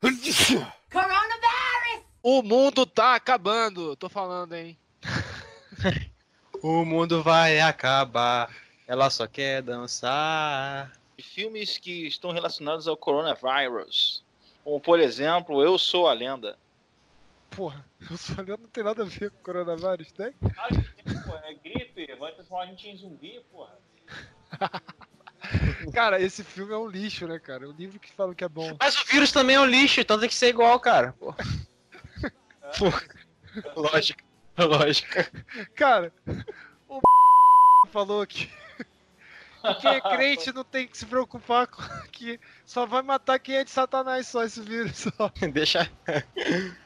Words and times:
Coronavirus! 0.00 2.04
O 2.22 2.42
mundo 2.42 2.86
tá 2.86 3.16
acabando, 3.16 3.96
tô 3.96 4.08
falando, 4.08 4.54
hein? 4.54 4.78
o 6.62 6.84
mundo 6.84 7.22
vai 7.22 7.60
acabar, 7.60 8.54
ela 8.86 9.10
só 9.10 9.26
quer 9.26 9.60
dançar. 9.60 10.92
Filmes 11.20 11.78
que 11.78 12.06
estão 12.06 12.30
relacionados 12.30 12.86
ao 12.86 12.96
coronavírus. 12.96 14.22
Como, 14.62 14.80
por 14.80 15.00
exemplo, 15.00 15.62
Eu 15.62 15.76
Sou 15.78 16.06
a 16.06 16.12
Lenda. 16.12 16.56
Porra, 17.50 17.84
Eu 18.08 18.16
Sou 18.16 18.36
a 18.38 18.42
Lenda 18.42 18.58
não 18.58 18.68
tem 18.68 18.84
nada 18.84 19.02
a 19.02 19.06
ver 19.06 19.32
com 19.32 19.42
coronavírus, 19.42 20.12
tem? 20.12 20.32
Ah, 20.56 20.68
tem, 20.68 21.22
pô, 21.22 21.34
é 21.42 21.54
gripe, 21.54 22.14
vai 22.14 22.32
transformar 22.32 22.64
a 22.64 22.66
gente 22.66 22.88
em 22.88 22.96
zumbi, 22.96 23.40
porra. 23.50 23.76
cara, 25.92 26.20
esse 26.20 26.44
filme 26.44 26.72
é 26.72 26.76
um 26.76 26.88
lixo, 26.88 27.26
né, 27.26 27.38
cara? 27.38 27.68
O 27.68 27.72
livro 27.72 27.98
que 27.98 28.12
fala 28.12 28.34
que 28.34 28.44
é 28.44 28.48
bom. 28.48 28.76
Mas 28.80 28.96
o 29.00 29.06
vírus 29.06 29.32
também 29.32 29.56
é 29.56 29.60
um 29.60 29.66
lixo, 29.66 30.00
então 30.00 30.18
tem 30.18 30.28
que 30.28 30.34
ser 30.34 30.48
igual, 30.48 30.78
cara. 30.80 31.14
Pô. 31.18 31.34
É. 32.70 33.72
lógica, 33.74 34.22
lógica. 34.58 35.30
Cara, 35.74 36.12
o 36.86 37.00
falou 37.90 38.26
que 38.26 38.50
quem 39.80 39.90
é 39.90 40.00
crente 40.00 40.52
não 40.52 40.64
tem 40.64 40.86
que 40.86 40.96
se 40.96 41.06
preocupar 41.06 41.66
com 41.66 41.82
que 42.12 42.38
só 42.64 42.86
vai 42.86 43.02
matar 43.02 43.38
quem 43.38 43.56
é 43.56 43.64
de 43.64 43.70
Satanás 43.70 44.26
só 44.28 44.44
esse 44.44 44.60
vírus 44.60 44.96
só. 44.98 45.32
Deixa. 45.52 45.90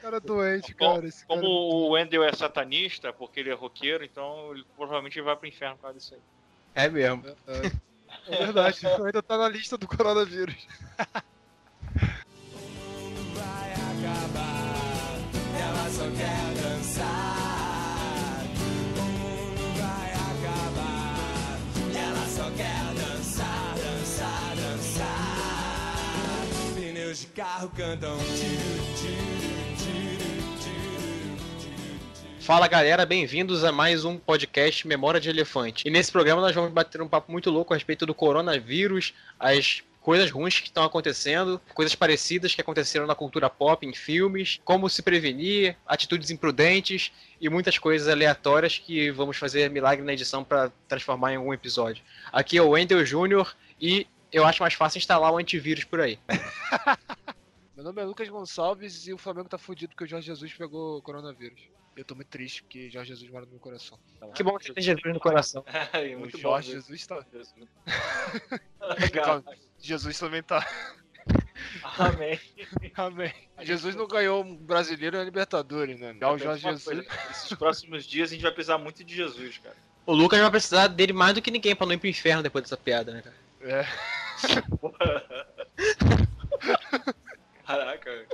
Cara 0.01 0.21
doente, 0.21 0.75
cara. 0.75 1.07
Esse 1.07 1.27
como 1.27 1.43
cara... 1.43 1.51
o 1.51 1.91
Wendell 1.91 2.25
é 2.25 2.33
satanista, 2.33 3.13
porque 3.13 3.41
ele 3.41 3.51
é 3.51 3.55
roqueiro, 3.55 4.05
então 4.05 4.55
ele 4.55 4.65
provavelmente 4.77 5.21
vai 5.21 5.37
pro 5.37 5.49
inferno 5.49 5.77
por 5.77 5.83
causa 5.83 5.99
disso 5.99 6.15
aí. 6.15 6.21
É 6.75 6.89
mesmo. 6.89 7.25
É, 7.27 7.67
é. 7.67 7.73
É 8.29 8.37
verdade, 8.37 8.87
ainda 8.87 9.23
tá 9.23 9.37
na 9.39 9.49
lista 9.49 9.77
do 9.77 9.87
coronavírus. 9.87 10.67
vai 13.35 13.73
acabar, 13.73 15.19
ela 15.59 15.91
só 15.91 16.05
quer 16.11 16.55
dançar. 16.63 17.33
Vai 19.77 20.13
acabar, 20.13 21.17
ela 21.95 22.27
só 22.29 22.51
quer 22.57 22.95
dançar, 22.95 23.75
dançar, 23.77 24.57
dançar. 24.57 25.33
Pneus 26.75 27.19
de 27.21 27.27
carro 27.29 27.69
cantam 27.77 28.19
tiro, 28.19 28.95
tiro, 28.97 29.22
Fala 32.43 32.67
galera, 32.67 33.07
bem-vindos 33.07 33.63
a 33.63 33.71
mais 33.71 34.05
um 34.05 34.19
podcast 34.19 34.85
Memória 34.85 35.21
de 35.21 35.31
Elefante. 35.31 35.87
E 35.87 35.91
nesse 35.91 36.11
programa 36.11 36.41
nós 36.41 36.53
vamos 36.53 36.73
bater 36.73 37.01
um 37.01 37.07
papo 37.07 37.31
muito 37.31 37.49
louco 37.51 37.73
a 37.73 37.77
respeito 37.77 38.05
do 38.05 38.13
coronavírus, 38.13 39.15
as 39.39 39.85
coisas 40.01 40.29
ruins 40.29 40.59
que 40.59 40.67
estão 40.67 40.83
acontecendo, 40.83 41.61
coisas 41.73 41.95
parecidas 41.95 42.53
que 42.53 42.61
aconteceram 42.61 43.07
na 43.07 43.15
cultura 43.15 43.49
pop, 43.49 43.87
em 43.87 43.95
filmes, 43.95 44.61
como 44.65 44.89
se 44.89 45.03
prevenir, 45.03 45.77
atitudes 45.87 46.33
imprudentes 46.33 47.13
e 47.41 47.49
muitas 47.49 47.79
coisas 47.79 48.09
aleatórias 48.09 48.77
que 48.77 49.13
vamos 49.13 49.37
fazer 49.37 49.71
milagre 49.71 50.05
na 50.05 50.13
edição 50.13 50.43
para 50.43 50.73
transformar 50.89 51.33
em 51.33 51.37
algum 51.37 51.55
episódio. 51.55 52.03
Aqui 52.33 52.59
é 52.59 52.63
o 52.63 52.71
Wendel 52.71 53.07
Júnior 53.07 53.55
e 53.81 54.05
eu 54.33 54.45
acho 54.45 54.61
mais 54.61 54.75
fácil 54.75 54.99
instalar 54.99 55.33
um 55.33 55.39
antivírus 55.39 55.85
por 55.85 56.01
aí. 56.01 56.19
Meu 57.75 57.85
nome 57.85 58.03
é 58.03 58.05
Lucas 58.05 58.29
Gonçalves 58.29 59.07
e 59.07 59.15
o 59.15 59.19
Flamengo 59.19 59.49
tá 59.49 59.57
fudido 59.57 59.91
porque 59.91 60.05
o 60.05 60.07
Jorge 60.07 60.27
Jesus 60.27 60.53
pegou 60.53 61.01
coronavírus. 61.01 61.61
Eu 61.97 62.05
tô 62.05 62.15
muito 62.15 62.29
triste 62.29 62.63
porque 62.63 62.91
Jorge 62.91 63.09
Jesus 63.09 63.31
mora 63.31 63.45
no 63.47 63.53
meu 63.53 63.61
coração. 63.61 63.99
Que 64.35 64.43
bom 64.43 64.59
que 64.59 64.67
você 64.67 64.75
tem 64.75 64.83
Jesus 64.83 65.15
no 65.15 65.21
coração. 65.21 65.65
É, 65.93 66.15
muito 66.15 66.37
o 66.37 66.41
Jorge 66.41 66.69
bom, 66.69 66.75
Jesus 66.75 67.07
tá. 67.07 67.27
Legal. 69.01 69.43
Jesus 69.79 70.19
também 70.19 70.43
tá. 70.43 70.67
Amém. 71.99 72.39
Amém. 72.95 73.33
Jesus 73.61 73.95
não 73.95 74.07
ganhou 74.07 74.45
um 74.45 74.55
brasileiro 74.57 75.17
na 75.17 75.25
Libertadores, 75.25 75.99
né? 75.99 76.15
Já 76.19 76.31
o 76.31 76.39
Jorge 76.39 76.63
Jesus. 76.63 76.85
Coisa, 76.85 77.07
esses 77.31 77.53
próximos 77.55 78.05
dias 78.05 78.31
a 78.31 78.35
gente 78.35 78.43
vai 78.43 78.53
precisar 78.53 78.79
muito 78.79 79.03
de 79.03 79.15
Jesus, 79.15 79.59
cara. 79.59 79.77
O 80.05 80.13
Lucas 80.13 80.41
vai 80.41 80.51
precisar 80.51 80.89
dele 80.89 81.13
mais 81.13 81.35
do 81.35 81.41
que 81.41 81.51
ninguém 81.51 81.75
pra 81.75 81.87
não 81.87 81.95
ir 81.95 81.99
pro 81.99 82.09
inferno 82.09 82.43
depois 82.43 82.65
dessa 82.65 82.77
piada, 82.77 83.13
né, 83.13 83.23
cara? 83.23 83.37
É. 83.63 83.87
Caraca. 87.73 88.27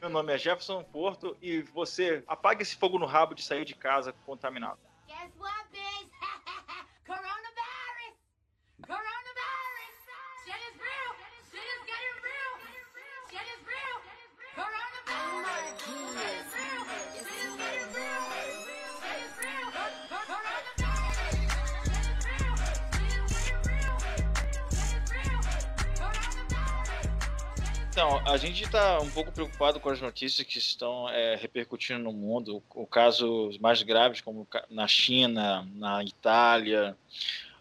Meu 0.00 0.10
nome 0.10 0.34
é 0.34 0.38
Jefferson 0.38 0.82
Porto 0.82 1.36
e 1.40 1.62
você 1.62 2.24
apaga 2.26 2.60
esse 2.60 2.74
fogo 2.74 2.98
no 2.98 3.06
rabo 3.06 3.32
de 3.32 3.44
sair 3.44 3.64
de 3.64 3.76
casa 3.76 4.12
contaminado. 4.26 4.80
Guess 5.06 5.30
what, 5.38 5.68
bitch? 5.70 6.10
Coronavirus! 7.06 8.16
Coronavirus! 8.82 9.96
Shit 10.44 10.60
is 10.68 10.76
real! 10.80 11.14
Shit 11.52 11.62
is 11.62 11.82
getting 11.86 12.16
real! 12.26 12.52
Shit 13.30 13.46
is 13.54 13.62
real! 13.70 13.96
Coronavirus! 14.56 16.11
Então, 27.92 28.22
a 28.24 28.38
gente 28.38 28.64
está 28.64 28.98
um 29.02 29.10
pouco 29.10 29.30
preocupado 29.30 29.78
com 29.78 29.90
as 29.90 30.00
notícias 30.00 30.46
que 30.46 30.56
estão 30.56 31.10
é, 31.10 31.36
repercutindo 31.36 32.02
no 32.02 32.10
mundo, 32.10 32.62
o, 32.74 32.86
casos 32.86 33.58
mais 33.58 33.82
graves, 33.82 34.22
como 34.22 34.48
na 34.70 34.88
China, 34.88 35.68
na 35.74 36.02
Itália. 36.02 36.96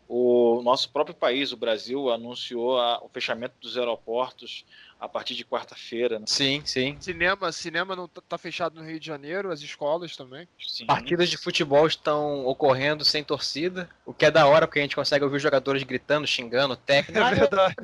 O 0.08 0.62
nosso 0.64 0.90
próprio 0.90 1.14
país, 1.14 1.52
o 1.52 1.58
Brasil, 1.58 2.10
anunciou 2.10 2.80
a, 2.80 3.04
o 3.04 3.10
fechamento 3.10 3.56
dos 3.60 3.78
aeroportos 3.78 4.64
a 5.02 5.10
partir 5.10 5.34
de 5.34 5.44
quarta-feira. 5.44 6.20
Né? 6.20 6.26
Sim, 6.28 6.62
sim. 6.64 6.96
Cinema, 7.00 7.52
cinema 7.52 7.96
não 7.96 8.08
tá 8.08 8.38
fechado 8.38 8.80
no 8.80 8.88
Rio 8.88 9.00
de 9.00 9.08
Janeiro, 9.08 9.52
as 9.52 9.60
escolas 9.62 10.16
também. 10.16 10.48
Sim. 10.60 10.86
Partidas 10.86 11.28
de 11.28 11.38
futebol 11.38 11.88
estão 11.88 12.46
ocorrendo 12.46 13.04
sem 13.04 13.24
torcida, 13.24 13.90
o 14.06 14.14
que 14.14 14.26
é 14.26 14.32
da 14.32 14.46
hora 14.46 14.68
porque 14.68 14.78
a 14.78 14.84
gente 14.84 14.96
consegue 14.96 15.26
ouvir 15.26 15.38
os 15.38 15.42
jogadores 15.42 15.82
gritando, 15.82 16.28
xingando, 16.28 16.76
técnico. 16.78 17.20
É 17.20 17.34
verdade. 17.34 17.76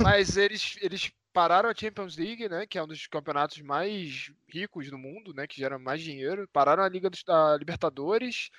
Mas 0.00 0.36
eles, 0.36 0.76
eles 0.80 1.10
pararam 1.32 1.68
a 1.68 1.74
Champions 1.74 2.16
League, 2.16 2.48
né, 2.48 2.64
que 2.64 2.78
é 2.78 2.82
um 2.82 2.86
dos 2.86 3.08
campeonatos 3.08 3.60
mais 3.60 4.30
ricos 4.48 4.88
do 4.88 4.96
mundo, 4.96 5.34
né, 5.34 5.48
que 5.48 5.58
gera 5.58 5.80
mais 5.80 6.00
dinheiro. 6.00 6.48
Pararam 6.52 6.84
a 6.84 6.88
Liga 6.88 7.10
dos, 7.10 7.24
da 7.24 7.56
Libertadores. 7.56 8.50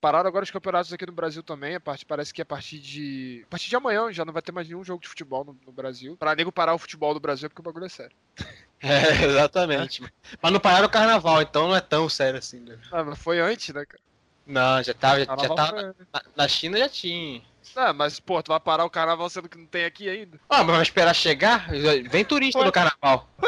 Pararam 0.00 0.28
agora 0.28 0.44
os 0.44 0.50
campeonatos 0.50 0.92
aqui 0.92 1.04
no 1.06 1.12
Brasil 1.12 1.42
também. 1.42 1.74
A 1.74 1.80
parte, 1.80 2.06
parece 2.06 2.32
que 2.32 2.40
a 2.40 2.46
partir 2.46 2.78
de. 2.78 3.42
A 3.46 3.50
partir 3.50 3.68
de 3.68 3.76
amanhã 3.76 4.12
já 4.12 4.24
não 4.24 4.32
vai 4.32 4.42
ter 4.42 4.52
mais 4.52 4.68
nenhum 4.68 4.84
jogo 4.84 5.02
de 5.02 5.08
futebol 5.08 5.44
no, 5.44 5.58
no 5.66 5.72
Brasil. 5.72 6.16
Pra 6.16 6.34
nego 6.36 6.52
parar 6.52 6.74
o 6.74 6.78
futebol 6.78 7.12
do 7.12 7.20
Brasil 7.20 7.46
é 7.46 7.48
porque 7.48 7.60
o 7.60 7.64
bagulho 7.64 7.86
é 7.86 7.88
sério. 7.88 8.16
É, 8.80 9.24
exatamente. 9.24 10.00
Mas 10.40 10.52
não 10.52 10.60
pararam 10.60 10.86
o 10.86 10.90
carnaval, 10.90 11.42
então 11.42 11.66
não 11.66 11.74
é 11.74 11.80
tão 11.80 12.08
sério 12.08 12.38
assim, 12.38 12.60
né? 12.60 12.78
Ah, 12.92 13.02
mas 13.02 13.18
foi 13.18 13.40
antes, 13.40 13.74
né, 13.74 13.84
cara? 13.84 14.00
Não, 14.46 14.80
já 14.84 14.94
tava. 14.94 15.14
Já, 15.18 15.20
já 15.22 15.26
Carnaval 15.26 15.56
tava 15.56 15.94
foi- 15.94 16.06
na, 16.12 16.22
na 16.36 16.48
China 16.48 16.78
já 16.78 16.88
tinha. 16.88 17.42
Ah, 17.74 17.92
mas, 17.92 18.20
pô, 18.20 18.40
tu 18.40 18.50
vai 18.52 18.60
parar 18.60 18.84
o 18.84 18.90
carnaval 18.90 19.28
sendo 19.28 19.48
que 19.48 19.58
não 19.58 19.66
tem 19.66 19.84
aqui 19.84 20.08
ainda? 20.08 20.38
Ah, 20.48 20.62
mas 20.62 20.74
vai 20.76 20.82
esperar 20.82 21.12
chegar? 21.12 21.68
Vem 22.08 22.24
turista 22.24 22.60
Ué? 22.60 22.66
no 22.66 22.70
carnaval. 22.72 23.28
Tu 23.40 23.46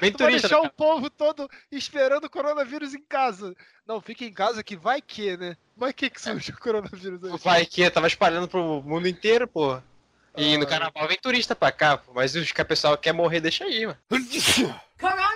vai 0.00 0.10
turista. 0.10 0.48
deixar 0.48 0.62
no 0.62 0.68
o 0.68 0.70
povo 0.70 1.08
todo 1.10 1.48
esperando 1.70 2.24
o 2.24 2.30
coronavírus 2.30 2.94
em 2.94 3.02
casa. 3.02 3.54
Não, 3.86 4.00
fica 4.00 4.24
em 4.24 4.32
casa 4.32 4.62
que 4.62 4.76
vai 4.76 5.00
que, 5.00 5.36
né? 5.36 5.56
Vai 5.76 5.92
que 5.92 6.08
que 6.10 6.20
surge 6.20 6.50
o 6.52 6.58
coronavírus 6.58 7.22
aí. 7.24 7.38
Vai 7.38 7.66
que 7.66 7.88
tava 7.90 8.06
espalhando 8.06 8.48
pro 8.48 8.82
mundo 8.82 9.06
inteiro, 9.08 9.46
pô. 9.46 9.80
E 10.36 10.56
no 10.58 10.64
Ah. 10.64 10.66
carnaval 10.66 11.08
vem 11.08 11.18
turista 11.18 11.56
pra 11.56 11.72
cá, 11.72 11.96
pô. 11.96 12.12
Mas 12.14 12.34
os 12.34 12.52
que 12.52 12.60
a 12.60 12.64
pessoa 12.64 12.98
quer 12.98 13.12
morrer, 13.12 13.40
deixa 13.40 13.64
aí, 13.64 13.86
mano. 13.86 13.98
Coronavirus! 14.08 15.35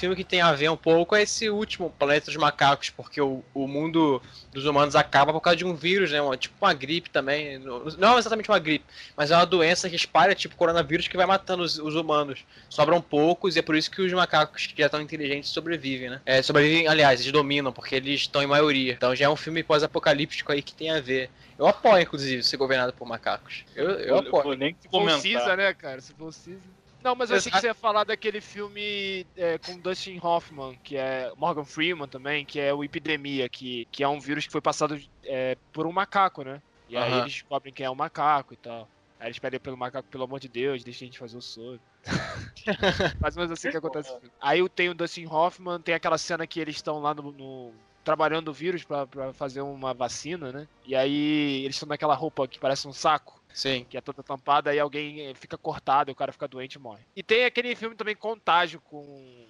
Filme 0.00 0.16
que 0.16 0.24
tem 0.24 0.40
a 0.40 0.52
ver 0.52 0.70
um 0.70 0.76
pouco 0.76 1.14
é 1.14 1.22
esse 1.22 1.50
último, 1.50 1.92
Planeta 1.98 2.26
dos 2.26 2.36
Macacos, 2.36 2.88
porque 2.88 3.20
o, 3.20 3.44
o 3.52 3.68
mundo 3.68 4.20
dos 4.50 4.64
humanos 4.64 4.96
acaba 4.96 5.30
por 5.30 5.42
causa 5.42 5.58
de 5.58 5.64
um 5.64 5.74
vírus, 5.74 6.10
né? 6.10 6.22
Uma, 6.22 6.36
tipo 6.38 6.54
uma 6.60 6.72
gripe 6.72 7.10
também. 7.10 7.58
Não 7.98 8.18
exatamente 8.18 8.48
uma 8.50 8.58
gripe, 8.58 8.84
mas 9.14 9.30
é 9.30 9.36
uma 9.36 9.44
doença 9.44 9.90
que 9.90 9.96
espalha, 9.96 10.34
tipo 10.34 10.56
coronavírus, 10.56 11.06
que 11.06 11.16
vai 11.16 11.26
matando 11.26 11.62
os, 11.62 11.78
os 11.78 11.94
humanos. 11.94 12.44
Sobram 12.70 13.02
poucos 13.02 13.56
e 13.56 13.58
é 13.58 13.62
por 13.62 13.76
isso 13.76 13.90
que 13.90 14.00
os 14.00 14.12
macacos 14.12 14.66
que 14.66 14.80
já 14.80 14.86
estão 14.86 15.02
inteligentes 15.02 15.50
sobrevivem, 15.50 16.08
né? 16.08 16.20
É, 16.24 16.42
sobrevivem, 16.42 16.88
aliás, 16.88 17.20
eles 17.20 17.32
dominam, 17.32 17.70
porque 17.70 17.96
eles 17.96 18.22
estão 18.22 18.42
em 18.42 18.46
maioria. 18.46 18.94
Então 18.94 19.14
já 19.14 19.26
é 19.26 19.28
um 19.28 19.36
filme 19.36 19.62
pós-apocalíptico 19.62 20.50
aí 20.50 20.62
que 20.62 20.72
tem 20.72 20.90
a 20.90 21.00
ver. 21.00 21.30
Eu 21.58 21.66
apoio, 21.66 22.02
inclusive, 22.02 22.42
ser 22.42 22.56
governado 22.56 22.94
por 22.94 23.06
macacos. 23.06 23.66
Eu, 23.76 23.90
eu 23.90 24.18
apoio. 24.18 24.42
vou 24.44 24.56
nem 24.56 24.74
Se 24.80 24.88
for 24.88 25.00
comentar. 25.00 25.20
Cisa, 25.20 25.56
né, 25.56 25.74
cara? 25.74 26.00
Se 26.00 26.14
for 26.14 26.32
Cisa. 26.32 26.79
Não, 27.02 27.14
mas 27.14 27.30
eu 27.30 27.36
achei 27.36 27.50
que 27.50 27.58
você 27.58 27.66
ia 27.66 27.74
falar 27.74 28.04
daquele 28.04 28.40
filme 28.40 29.26
é, 29.36 29.58
com 29.58 29.78
Dustin 29.78 30.18
Hoffman, 30.22 30.78
que 30.84 30.96
é 30.96 31.32
Morgan 31.36 31.64
Freeman 31.64 32.08
também, 32.08 32.44
que 32.44 32.60
é 32.60 32.72
o 32.74 32.84
Epidemia, 32.84 33.48
que, 33.48 33.86
que 33.90 34.02
é 34.02 34.08
um 34.08 34.20
vírus 34.20 34.46
que 34.46 34.52
foi 34.52 34.60
passado 34.60 35.00
é, 35.24 35.56
por 35.72 35.86
um 35.86 35.92
macaco, 35.92 36.42
né? 36.42 36.60
E 36.88 36.96
aí 36.96 37.12
eles 37.20 37.34
descobrem 37.34 37.72
quem 37.72 37.86
é 37.86 37.90
o 37.90 37.94
macaco 37.94 38.52
e 38.52 38.56
tal. 38.56 38.88
Aí 39.18 39.28
eles 39.28 39.38
pedem 39.38 39.60
pelo 39.60 39.76
macaco, 39.76 40.08
pelo 40.08 40.24
amor 40.24 40.40
de 40.40 40.48
Deus, 40.48 40.82
deixa 40.82 41.04
a 41.04 41.06
gente 41.06 41.18
fazer 41.18 41.36
o 41.36 41.42
soro. 41.42 41.80
Mais 43.20 43.36
ou 43.36 43.42
menos 43.42 43.52
assim 43.52 43.70
que 43.70 43.76
acontece. 43.76 44.08
filme. 44.08 44.30
Aí 44.40 44.68
tem 44.70 44.88
o 44.88 44.94
Dustin 44.94 45.26
Hoffman, 45.26 45.80
tem 45.80 45.94
aquela 45.94 46.18
cena 46.18 46.46
que 46.46 46.58
eles 46.58 46.76
estão 46.76 47.00
lá 47.00 47.14
no, 47.14 47.30
no, 47.30 47.72
trabalhando 48.04 48.48
o 48.48 48.54
vírus 48.54 48.82
pra 48.82 49.06
fazer 49.34 49.60
uma 49.60 49.94
vacina, 49.94 50.50
né? 50.50 50.68
E 50.86 50.96
aí 50.96 51.62
eles 51.64 51.76
estão 51.76 51.88
naquela 51.88 52.14
roupa 52.14 52.48
que 52.48 52.58
parece 52.58 52.88
um 52.88 52.92
saco, 52.92 53.39
Sim. 53.52 53.84
que 53.84 53.96
é 53.96 54.00
toda 54.00 54.22
tampada, 54.22 54.70
aí 54.70 54.78
alguém 54.78 55.26
eh, 55.26 55.34
fica 55.34 55.58
cortado 55.58 56.10
e 56.10 56.12
o 56.12 56.16
cara 56.16 56.32
fica 56.32 56.48
doente 56.48 56.74
e 56.74 56.78
morre. 56.78 57.04
E 57.14 57.22
tem 57.22 57.44
aquele 57.44 57.74
filme 57.74 57.96
também 57.96 58.14
Contágio 58.14 58.80
com 58.80 59.48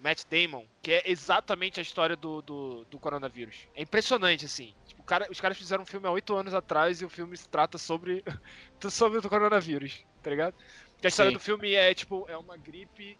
Matt 0.00 0.22
Damon, 0.30 0.64
que 0.82 0.92
é 0.92 1.02
exatamente 1.10 1.78
a 1.78 1.82
história 1.82 2.16
do, 2.16 2.40
do, 2.42 2.84
do 2.86 2.98
coronavírus. 2.98 3.68
É 3.74 3.82
impressionante, 3.82 4.46
assim. 4.46 4.74
Tipo, 4.86 5.02
cara, 5.02 5.26
os 5.30 5.40
caras 5.40 5.58
fizeram 5.58 5.82
um 5.82 5.86
filme 5.86 6.06
há 6.06 6.10
oito 6.10 6.34
anos 6.34 6.54
atrás 6.54 7.00
e 7.00 7.04
o 7.04 7.10
filme 7.10 7.36
se 7.36 7.48
trata 7.48 7.76
sobre, 7.76 8.24
sobre 8.90 9.18
o 9.18 9.28
coronavírus, 9.28 10.04
tá 10.22 10.30
ligado? 10.30 10.54
Que 11.00 11.06
a 11.06 11.08
história 11.08 11.30
Sim. 11.30 11.36
do 11.36 11.40
filme 11.40 11.74
é, 11.74 11.94
tipo, 11.94 12.26
é 12.28 12.36
uma 12.36 12.56
gripe 12.56 13.18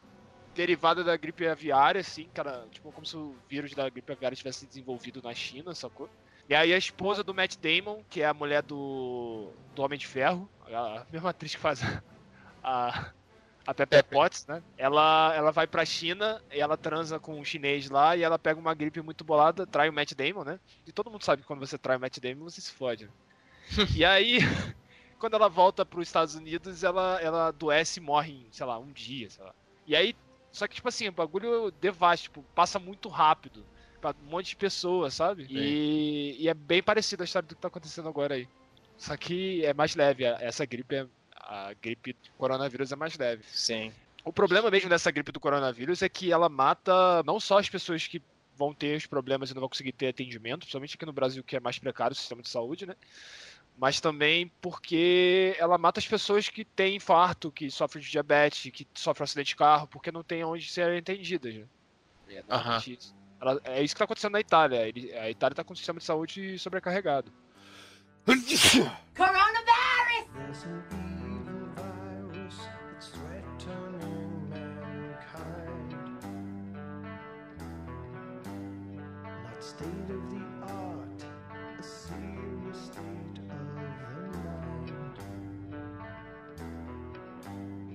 derivada 0.54 1.04
da 1.04 1.16
gripe 1.16 1.46
aviária, 1.46 2.00
assim, 2.00 2.28
cara, 2.34 2.66
tipo, 2.70 2.90
como 2.92 3.06
se 3.06 3.16
o 3.16 3.36
vírus 3.48 3.72
da 3.74 3.88
gripe 3.88 4.12
aviária 4.12 4.36
tivesse 4.36 4.66
desenvolvido 4.66 5.22
na 5.22 5.34
China, 5.34 5.74
sacou? 5.74 6.08
E 6.50 6.54
aí 6.56 6.74
a 6.74 6.76
esposa 6.76 7.22
do 7.22 7.32
Matt 7.32 7.54
Damon, 7.58 8.02
que 8.10 8.22
é 8.22 8.26
a 8.26 8.34
mulher 8.34 8.60
do, 8.64 9.52
do 9.72 9.82
Homem 9.82 9.96
de 9.96 10.04
Ferro, 10.04 10.50
a 10.66 11.06
mesma 11.12 11.30
atriz 11.30 11.54
que 11.54 11.60
faz 11.60 11.80
a, 11.80 12.02
a, 12.60 13.12
a 13.68 13.72
Pepper 13.72 14.02
Potts, 14.02 14.48
né? 14.48 14.60
Ela, 14.76 15.32
ela 15.36 15.52
vai 15.52 15.68
pra 15.68 15.84
China 15.84 16.42
e 16.52 16.60
ela 16.60 16.76
transa 16.76 17.20
com 17.20 17.38
um 17.38 17.44
chinês 17.44 17.88
lá 17.88 18.16
e 18.16 18.24
ela 18.24 18.36
pega 18.36 18.58
uma 18.58 18.74
gripe 18.74 19.00
muito 19.00 19.22
bolada, 19.22 19.64
trai 19.64 19.88
o 19.88 19.92
Matt 19.92 20.12
Damon, 20.12 20.42
né? 20.42 20.58
E 20.84 20.90
todo 20.90 21.08
mundo 21.08 21.22
sabe 21.22 21.42
que 21.42 21.46
quando 21.46 21.60
você 21.60 21.78
trai 21.78 21.96
o 21.96 22.00
Matt 22.00 22.18
Damon, 22.18 22.50
você 22.50 22.60
se 22.60 22.72
fode. 22.72 23.04
né? 23.04 23.12
e 23.94 24.04
aí, 24.04 24.40
quando 25.20 25.34
ela 25.34 25.48
volta 25.48 25.86
pros 25.86 26.08
Estados 26.08 26.34
Unidos, 26.34 26.82
ela, 26.82 27.20
ela 27.22 27.46
adoece 27.46 28.00
e 28.00 28.02
morre 28.02 28.32
em, 28.32 28.48
sei 28.50 28.66
lá, 28.66 28.76
um 28.76 28.90
dia, 28.90 29.30
sei 29.30 29.44
lá. 29.44 29.54
E 29.86 29.94
aí, 29.94 30.16
só 30.50 30.66
que, 30.66 30.74
tipo 30.74 30.88
assim, 30.88 31.06
o 31.06 31.12
bagulho 31.12 31.70
devasta, 31.80 32.24
tipo, 32.24 32.42
passa 32.56 32.80
muito 32.80 33.08
rápido 33.08 33.64
pra 34.00 34.14
um 34.26 34.30
monte 34.30 34.50
de 34.50 34.56
pessoas, 34.56 35.14
sabe? 35.14 35.46
E, 35.50 36.36
e 36.38 36.48
é 36.48 36.54
bem 36.54 36.82
parecido 36.82 37.22
a 37.22 37.24
história 37.24 37.46
do 37.46 37.54
que 37.54 37.60
tá 37.60 37.68
acontecendo 37.68 38.08
agora 38.08 38.34
aí. 38.34 38.48
Só 38.96 39.16
que 39.16 39.64
é 39.64 39.72
mais 39.72 39.94
leve, 39.94 40.24
essa 40.24 40.64
gripe 40.64 40.94
é. 40.94 41.06
A 41.42 41.72
gripe 41.82 42.12
do 42.12 42.30
coronavírus 42.38 42.92
é 42.92 42.96
mais 42.96 43.16
leve. 43.18 43.42
Sim. 43.48 43.92
O 44.24 44.32
problema 44.32 44.70
mesmo 44.70 44.88
dessa 44.88 45.10
gripe 45.10 45.32
do 45.32 45.40
coronavírus 45.40 46.02
é 46.02 46.08
que 46.08 46.30
ela 46.30 46.48
mata 46.48 47.22
não 47.24 47.40
só 47.40 47.58
as 47.58 47.68
pessoas 47.68 48.06
que 48.06 48.22
vão 48.56 48.74
ter 48.74 48.96
os 48.96 49.06
problemas 49.06 49.50
e 49.50 49.54
não 49.54 49.60
vão 49.60 49.68
conseguir 49.68 49.92
ter 49.92 50.08
atendimento, 50.08 50.60
principalmente 50.60 50.94
aqui 50.94 51.06
no 51.06 51.12
Brasil, 51.12 51.42
que 51.42 51.56
é 51.56 51.60
mais 51.60 51.78
precário 51.78 52.12
o 52.12 52.16
sistema 52.16 52.42
de 52.42 52.50
saúde, 52.50 52.86
né? 52.86 52.94
Mas 53.78 54.00
também 54.00 54.52
porque 54.60 55.56
ela 55.58 55.78
mata 55.78 55.98
as 55.98 56.06
pessoas 56.06 56.48
que 56.50 56.64
têm 56.64 56.96
infarto, 56.96 57.50
que 57.50 57.70
sofrem 57.70 58.04
de 58.04 58.10
diabetes, 58.10 58.70
que 58.70 58.86
sofrem 58.94 59.24
acidente 59.24 59.48
de 59.48 59.56
carro, 59.56 59.88
porque 59.88 60.12
não 60.12 60.22
tem 60.22 60.44
onde 60.44 60.70
ser 60.70 60.98
atendidas. 60.98 61.54
Né? 61.54 61.66
É. 62.28 62.44
Ela- 63.40 63.60
é 63.64 63.82
isso 63.82 63.94
que 63.94 63.96
está 63.96 64.04
acontecendo 64.04 64.32
na 64.32 64.40
Itália. 64.40 64.86
Ele- 64.86 65.12
A 65.16 65.30
Itália 65.30 65.52
está 65.54 65.64
com 65.64 65.72
o 65.72 65.76
sistema 65.76 65.98
de 65.98 66.04
saúde 66.04 66.58
sobrecarregado. 66.58 67.32
Coronavirus! 69.16 70.99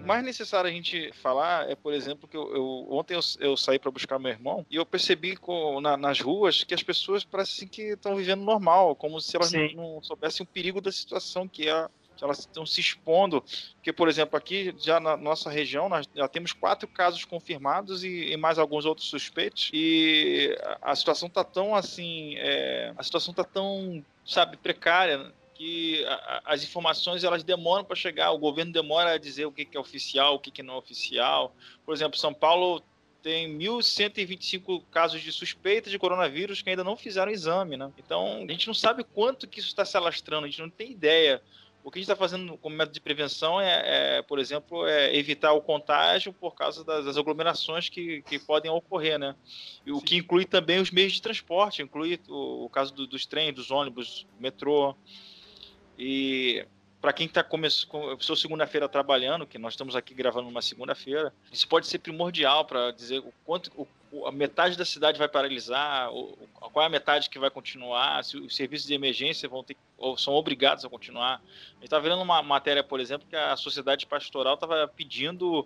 Mais 0.06 0.24
necessário 0.24 0.70
a 0.70 0.74
gente 0.74 1.12
falar 1.14 1.70
é, 1.70 1.76
por 1.76 1.94
exemplo, 1.94 2.28
que 2.28 2.38
eu, 2.38 2.54
eu- 2.56 2.88
ontem 2.92 3.16
eu, 3.16 3.20
eu 3.40 3.58
saí 3.58 3.80
para 3.80 3.92
buscar 3.92 4.20
meu 4.20 4.32
irmão 4.32 4.66
e 4.70 4.76
eu 4.76 4.86
percebi 4.86 5.36
co- 5.36 5.80
na- 5.82 5.98
nas 5.98 6.20
ruas 6.20 6.64
que 6.64 6.74
as 6.74 6.84
pessoas 6.84 7.24
parecem 7.24 7.68
que 7.68 7.82
estão 7.94 8.16
vivendo 8.16 8.44
normal, 8.44 8.96
como 8.96 9.20
se 9.20 9.36
elas 9.36 9.52
não, 9.76 9.94
não 9.96 10.04
soubessem 10.04 10.44
o 10.44 10.48
perigo 10.48 10.80
da 10.82 10.92
situação 10.92 11.48
que 11.48 11.68
é. 11.70 11.88
elas 12.22 12.40
estão 12.40 12.66
se 12.66 12.80
expondo, 12.80 13.44
porque, 13.76 13.92
por 13.92 14.08
exemplo, 14.08 14.38
aqui 14.38 14.74
já 14.78 15.02
na 15.02 15.18
nossa 15.18 15.50
região 15.50 15.90
nós 15.90 16.08
já 16.16 16.28
temos 16.30 16.54
quatro 16.54 16.88
casos 16.88 17.26
confirmados 17.26 18.06
e, 18.06 18.32
e 18.32 18.38
mais 18.38 18.58
alguns 18.58 18.86
outros 18.86 19.10
suspeitos, 19.10 19.70
e 19.74 20.58
a, 20.82 20.92
a 20.92 20.96
situação 20.96 21.30
tá 21.30 21.44
tão 21.44 21.76
assim, 21.76 22.36
é, 22.38 22.94
a 22.96 23.04
situação 23.04 23.34
tá 23.34 23.44
tão, 23.44 24.02
sabe, 24.26 24.56
precária, 24.56 25.34
que 25.56 26.04
a- 26.06 26.42
as 26.46 26.64
informações 26.64 27.24
elas 27.24 27.44
demoram 27.44 27.84
para 27.84 27.96
chegar, 27.96 28.32
o 28.32 28.38
governo 28.38 28.72
demora 28.74 29.14
a 29.14 29.18
dizer 29.18 29.46
o 29.46 29.52
que, 29.52 29.66
que 29.66 29.78
é 29.78 29.80
oficial, 29.80 30.36
o 30.36 30.40
que, 30.40 30.52
que 30.52 30.62
não 30.62 30.76
é 30.76 30.78
oficial. 30.78 31.56
Por 31.86 31.94
exemplo, 31.96 32.20
São 32.20 32.34
Paulo 32.34 32.84
tem 33.24 33.48
1.125 33.58 34.84
casos 34.92 35.22
de 35.22 35.32
suspeita 35.32 35.90
de 35.90 35.98
coronavírus 35.98 36.62
que 36.62 36.70
ainda 36.70 36.84
não 36.84 36.96
fizeram 36.96 37.32
exame, 37.32 37.76
né? 37.78 37.92
Então, 37.98 38.46
a 38.48 38.52
gente 38.52 38.68
não 38.68 38.74
sabe 38.74 39.04
quanto 39.04 39.48
que 39.48 39.60
isso 39.60 39.70
está 39.70 39.84
se 39.84 39.98
alastrando, 39.98 40.46
a 40.46 40.50
gente 40.50 40.62
não 40.62 40.70
tem 40.70 40.92
ideia. 40.92 41.42
O 41.84 41.92
que 41.92 42.00
a 42.00 42.02
gente 42.02 42.10
está 42.10 42.16
fazendo 42.16 42.58
como 42.58 42.76
método 42.76 42.94
de 42.96 43.00
prevenção 43.02 43.62
é, 43.62 44.18
é, 44.18 44.22
por 44.24 44.40
exemplo, 44.40 44.88
é 44.88 45.16
evitar 45.16 45.54
o 45.54 45.62
contágio 45.62 46.34
por 46.34 46.56
causa 46.56 46.84
das, 46.84 47.06
das 47.06 47.16
aglomerações 47.18 47.90
que, 47.90 48.24
que 48.24 48.40
podem 48.40 48.72
ocorrer, 48.72 49.20
né? 49.20 49.36
E 49.86 49.92
o 49.92 50.02
que 50.02 50.16
inclui 50.16 50.46
também 50.46 50.80
os 50.80 50.90
meios 50.90 51.14
de 51.14 51.22
transporte, 51.22 51.84
inclui 51.84 52.20
o, 52.28 52.66
o 52.66 52.70
caso 52.70 52.92
do- 52.94 53.06
dos 53.08 53.26
trens, 53.28 53.54
dos 53.54 53.70
ônibus, 53.70 54.26
metrô. 54.40 54.96
E 55.98 56.66
para 57.06 57.14
quem 57.14 57.28
está 57.28 57.44
começou 57.44 58.36
segunda-feira 58.36 58.90
trabalhando, 58.90 59.46
que 59.46 59.60
nós 59.60 59.74
estamos 59.74 59.96
aqui 59.96 60.12
gravando 60.16 60.48
numa 60.48 60.62
segunda-feira, 60.64 61.32
isso 61.52 61.68
pode 61.68 61.86
ser 61.86 62.00
primordial 62.00 62.66
para 62.66 62.90
dizer 62.90 63.20
o 63.20 63.32
quanto 63.46 63.70
o, 64.12 64.26
a 64.26 64.32
metade 64.32 64.76
da 64.76 64.84
cidade 64.84 65.20
vai 65.20 65.28
paralisar, 65.28 66.12
o, 66.12 66.36
qual 66.74 66.82
é 66.82 66.88
a 66.88 66.90
metade 66.90 67.30
que 67.30 67.38
vai 67.38 67.52
continuar, 67.52 68.24
se 68.24 68.38
os 68.38 68.56
serviços 68.56 68.88
de 68.88 68.96
emergência 68.96 69.48
vão 69.48 69.64
ter 69.64 69.78
ou 69.98 70.18
são 70.18 70.34
obrigados 70.34 70.84
a 70.84 70.90
continuar. 70.90 71.36
A 71.36 71.74
gente 71.76 71.84
está 71.86 72.00
vendo 72.00 72.20
uma 72.22 72.42
matéria, 72.42 72.84
por 72.84 73.00
exemplo, 73.00 73.26
que 73.30 73.36
a 73.36 73.56
sociedade 73.56 74.06
pastoral 74.08 74.56
estava 74.56 74.88
pedindo 74.88 75.66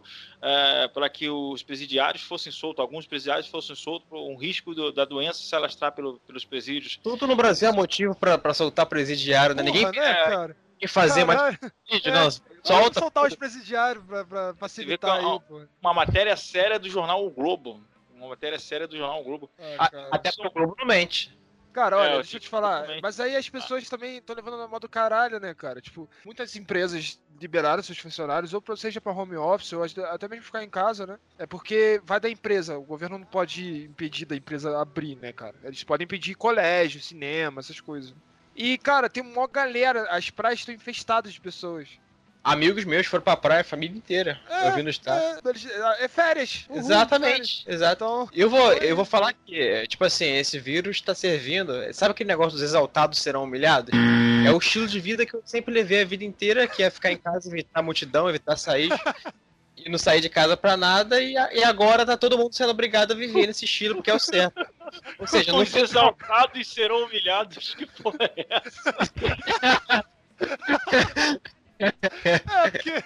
para 0.94 1.10
que 1.10 1.30
os 1.30 1.64
presidiários 1.64 2.22
fossem 2.24 2.52
soltos, 2.52 2.82
alguns 2.82 3.08
presidiários 3.08 3.48
fossem 3.48 3.76
soltos 3.78 4.08
por 4.10 4.20
um 4.20 4.36
risco 4.36 4.76
do- 4.76 4.92
da 4.92 5.06
doença 5.06 5.42
se 5.42 5.56
alastrar 5.56 5.94
pelo- 5.94 6.20
pelos 6.28 6.44
presídios. 6.44 7.00
Tudo 7.02 7.26
no 7.26 7.36
Brasil 7.36 7.70
é 7.70 7.72
motivo 7.72 8.14
pra 8.14 8.54
soltar 8.54 8.86
presidiário, 8.86 9.56
né? 9.56 9.64
Ninguém 9.64 9.84
Porra, 9.86 9.94
né, 9.94 10.14
cara? 10.16 10.58
Fazer 10.88 11.26
mais 11.26 11.40
Caralho, 11.40 11.60
presídio, 11.88 12.10
é. 12.10 12.14
não. 12.14 12.32
Solta. 12.64 13.00
soltar 13.00 13.26
os 13.26 13.36
presidiários 13.36 14.04
pra, 14.06 14.26
pra 14.26 14.54
facilitar 14.56 15.18
é 15.18 15.22
uma- 15.22 15.34
aí, 15.36 15.40
pô. 15.42 15.62
Uma 15.82 15.94
matéria 15.94 16.36
séria 16.38 16.78
do 16.80 16.90
jornal 16.90 17.26
O 17.26 17.30
Globo. 17.30 17.82
Uma 18.14 18.30
matéria 18.30 18.60
séria 18.60 18.88
do 18.88 18.98
jornal 18.98 19.22
O 19.22 19.24
Globo. 19.24 19.50
Ah, 19.58 19.86
A- 19.86 19.90
cara. 19.90 20.10
Até 20.12 20.32
pro 20.32 20.52
Globo 20.52 20.76
não 20.78 20.86
mente. 20.86 21.38
Cara, 21.72 21.98
olha, 21.98 22.10
É, 22.10 22.16
deixa 22.16 22.36
eu 22.38 22.42
te 22.42 22.50
falar, 22.50 22.82
também. 22.82 23.00
mas 23.02 23.20
aí 23.20 23.36
as 23.36 23.48
pessoas 23.48 23.88
também 23.88 24.18
estão 24.18 24.36
levando 24.36 24.58
na 24.58 24.68
mão 24.68 24.80
do 24.80 24.90
caralho, 24.90 25.40
né, 25.40 25.54
cara? 25.54 25.80
Tipo, 25.80 26.10
muitas 26.26 26.56
empresas 26.56 27.20
liberaram 27.40 27.82
seus 27.84 28.00
funcionários, 28.00 28.54
ou 28.56 28.62
seja 28.76 29.00
pra 29.00 29.14
home 29.14 29.38
office, 29.38 29.72
ou 29.74 29.84
até 29.84 30.28
mesmo 30.28 30.44
ficar 30.44 30.64
em 30.64 30.70
casa, 30.70 31.06
né? 31.06 31.20
É 31.38 31.46
porque 31.46 32.02
vai 32.04 32.20
da 32.20 32.28
empresa, 32.30 32.78
o 32.78 32.82
governo 32.84 33.20
não 33.20 33.26
pode 33.26 33.84
impedir 33.84 34.26
da 34.26 34.36
empresa 34.36 34.78
abrir, 34.82 35.16
né, 35.18 35.32
cara? 35.32 35.56
Eles 35.64 35.84
podem 35.84 36.04
impedir 36.06 36.34
colégio, 36.36 37.00
cinema, 37.00 37.60
essas 37.60 37.80
coisas. 37.80 38.14
E, 38.62 38.78
cara, 38.78 39.10
tem 39.10 39.24
uma 39.24 39.48
galera, 39.48 40.06
as 40.12 40.30
praias 40.30 40.60
estão 40.60 40.76
infestadas 40.76 41.32
de 41.32 41.40
pessoas. 41.40 41.88
Amigos 42.44 42.84
meus 42.84 43.06
foram 43.08 43.24
pra 43.24 43.36
praia, 43.38 43.62
a 43.62 43.66
família 43.66 43.98
inteira. 43.98 44.40
É, 44.50 44.68
eu 44.68 44.76
vi 44.76 44.84
no 44.84 44.90
estado. 44.90 45.22
É, 45.22 45.50
eles- 45.50 45.66
é 46.00 46.08
férias. 46.08 46.66
uhul, 46.68 46.78
férias. 46.78 46.86
Exatamente, 46.86 47.64
exato. 47.68 47.96
Então, 48.04 48.30
Eu 48.34 48.50
vou, 48.50 48.74
eu 48.74 48.96
vou 48.96 49.06
falar 49.06 49.34
que, 49.34 49.88
tipo 49.88 50.04
assim, 50.04 50.26
esse 50.38 50.60
vírus 50.60 51.00
tá 51.02 51.16
servindo. 51.16 51.74
Sabe 51.94 52.12
aquele 52.12 52.28
negócio 52.30 52.54
dos 52.54 52.62
exaltados 52.62 53.20
serão 53.20 53.44
humilhados? 53.44 53.92
É 54.46 54.52
o 54.52 54.58
estilo 54.58 54.88
de 54.88 55.00
vida 55.00 55.26
que 55.26 55.36
eu 55.36 55.42
sempre 55.46 55.74
levei 55.74 56.02
a 56.02 56.06
vida 56.06 56.24
inteira, 56.26 56.68
que 56.68 56.84
é 56.84 56.90
ficar 56.90 57.12
em 57.14 57.18
casa, 57.18 57.50
evitar 57.50 57.82
multidão, 57.82 58.30
evitar 58.30 58.58
sair. 58.58 58.90
E 59.82 59.90
não 59.90 59.98
sair 59.98 60.20
de 60.20 60.28
casa 60.28 60.58
pra 60.58 60.76
nada, 60.76 61.22
e, 61.22 61.38
a- 61.38 61.54
e 61.54 61.64
agora 61.64 62.06
tá 62.06 62.18
todo 62.18 62.38
mundo 62.38 62.54
sendo 62.54 62.72
obrigado 62.72 63.14
a 63.14 63.16
viver 63.16 63.48
nesse 63.48 63.64
estilo, 63.64 63.96
porque 63.96 64.12
é 64.12 64.14
o 64.14 64.20
certo. 64.20 64.60
Ou 65.18 65.28
seja, 65.28 65.54
Os 65.56 65.76
exaltados 65.76 66.68
serão 66.68 67.04
humilhados. 67.06 67.76
Que 67.76 67.86
porra 67.86 68.18
é 68.36 68.48
essa? 68.50 68.96
é 71.80 72.40
porque 72.72 73.04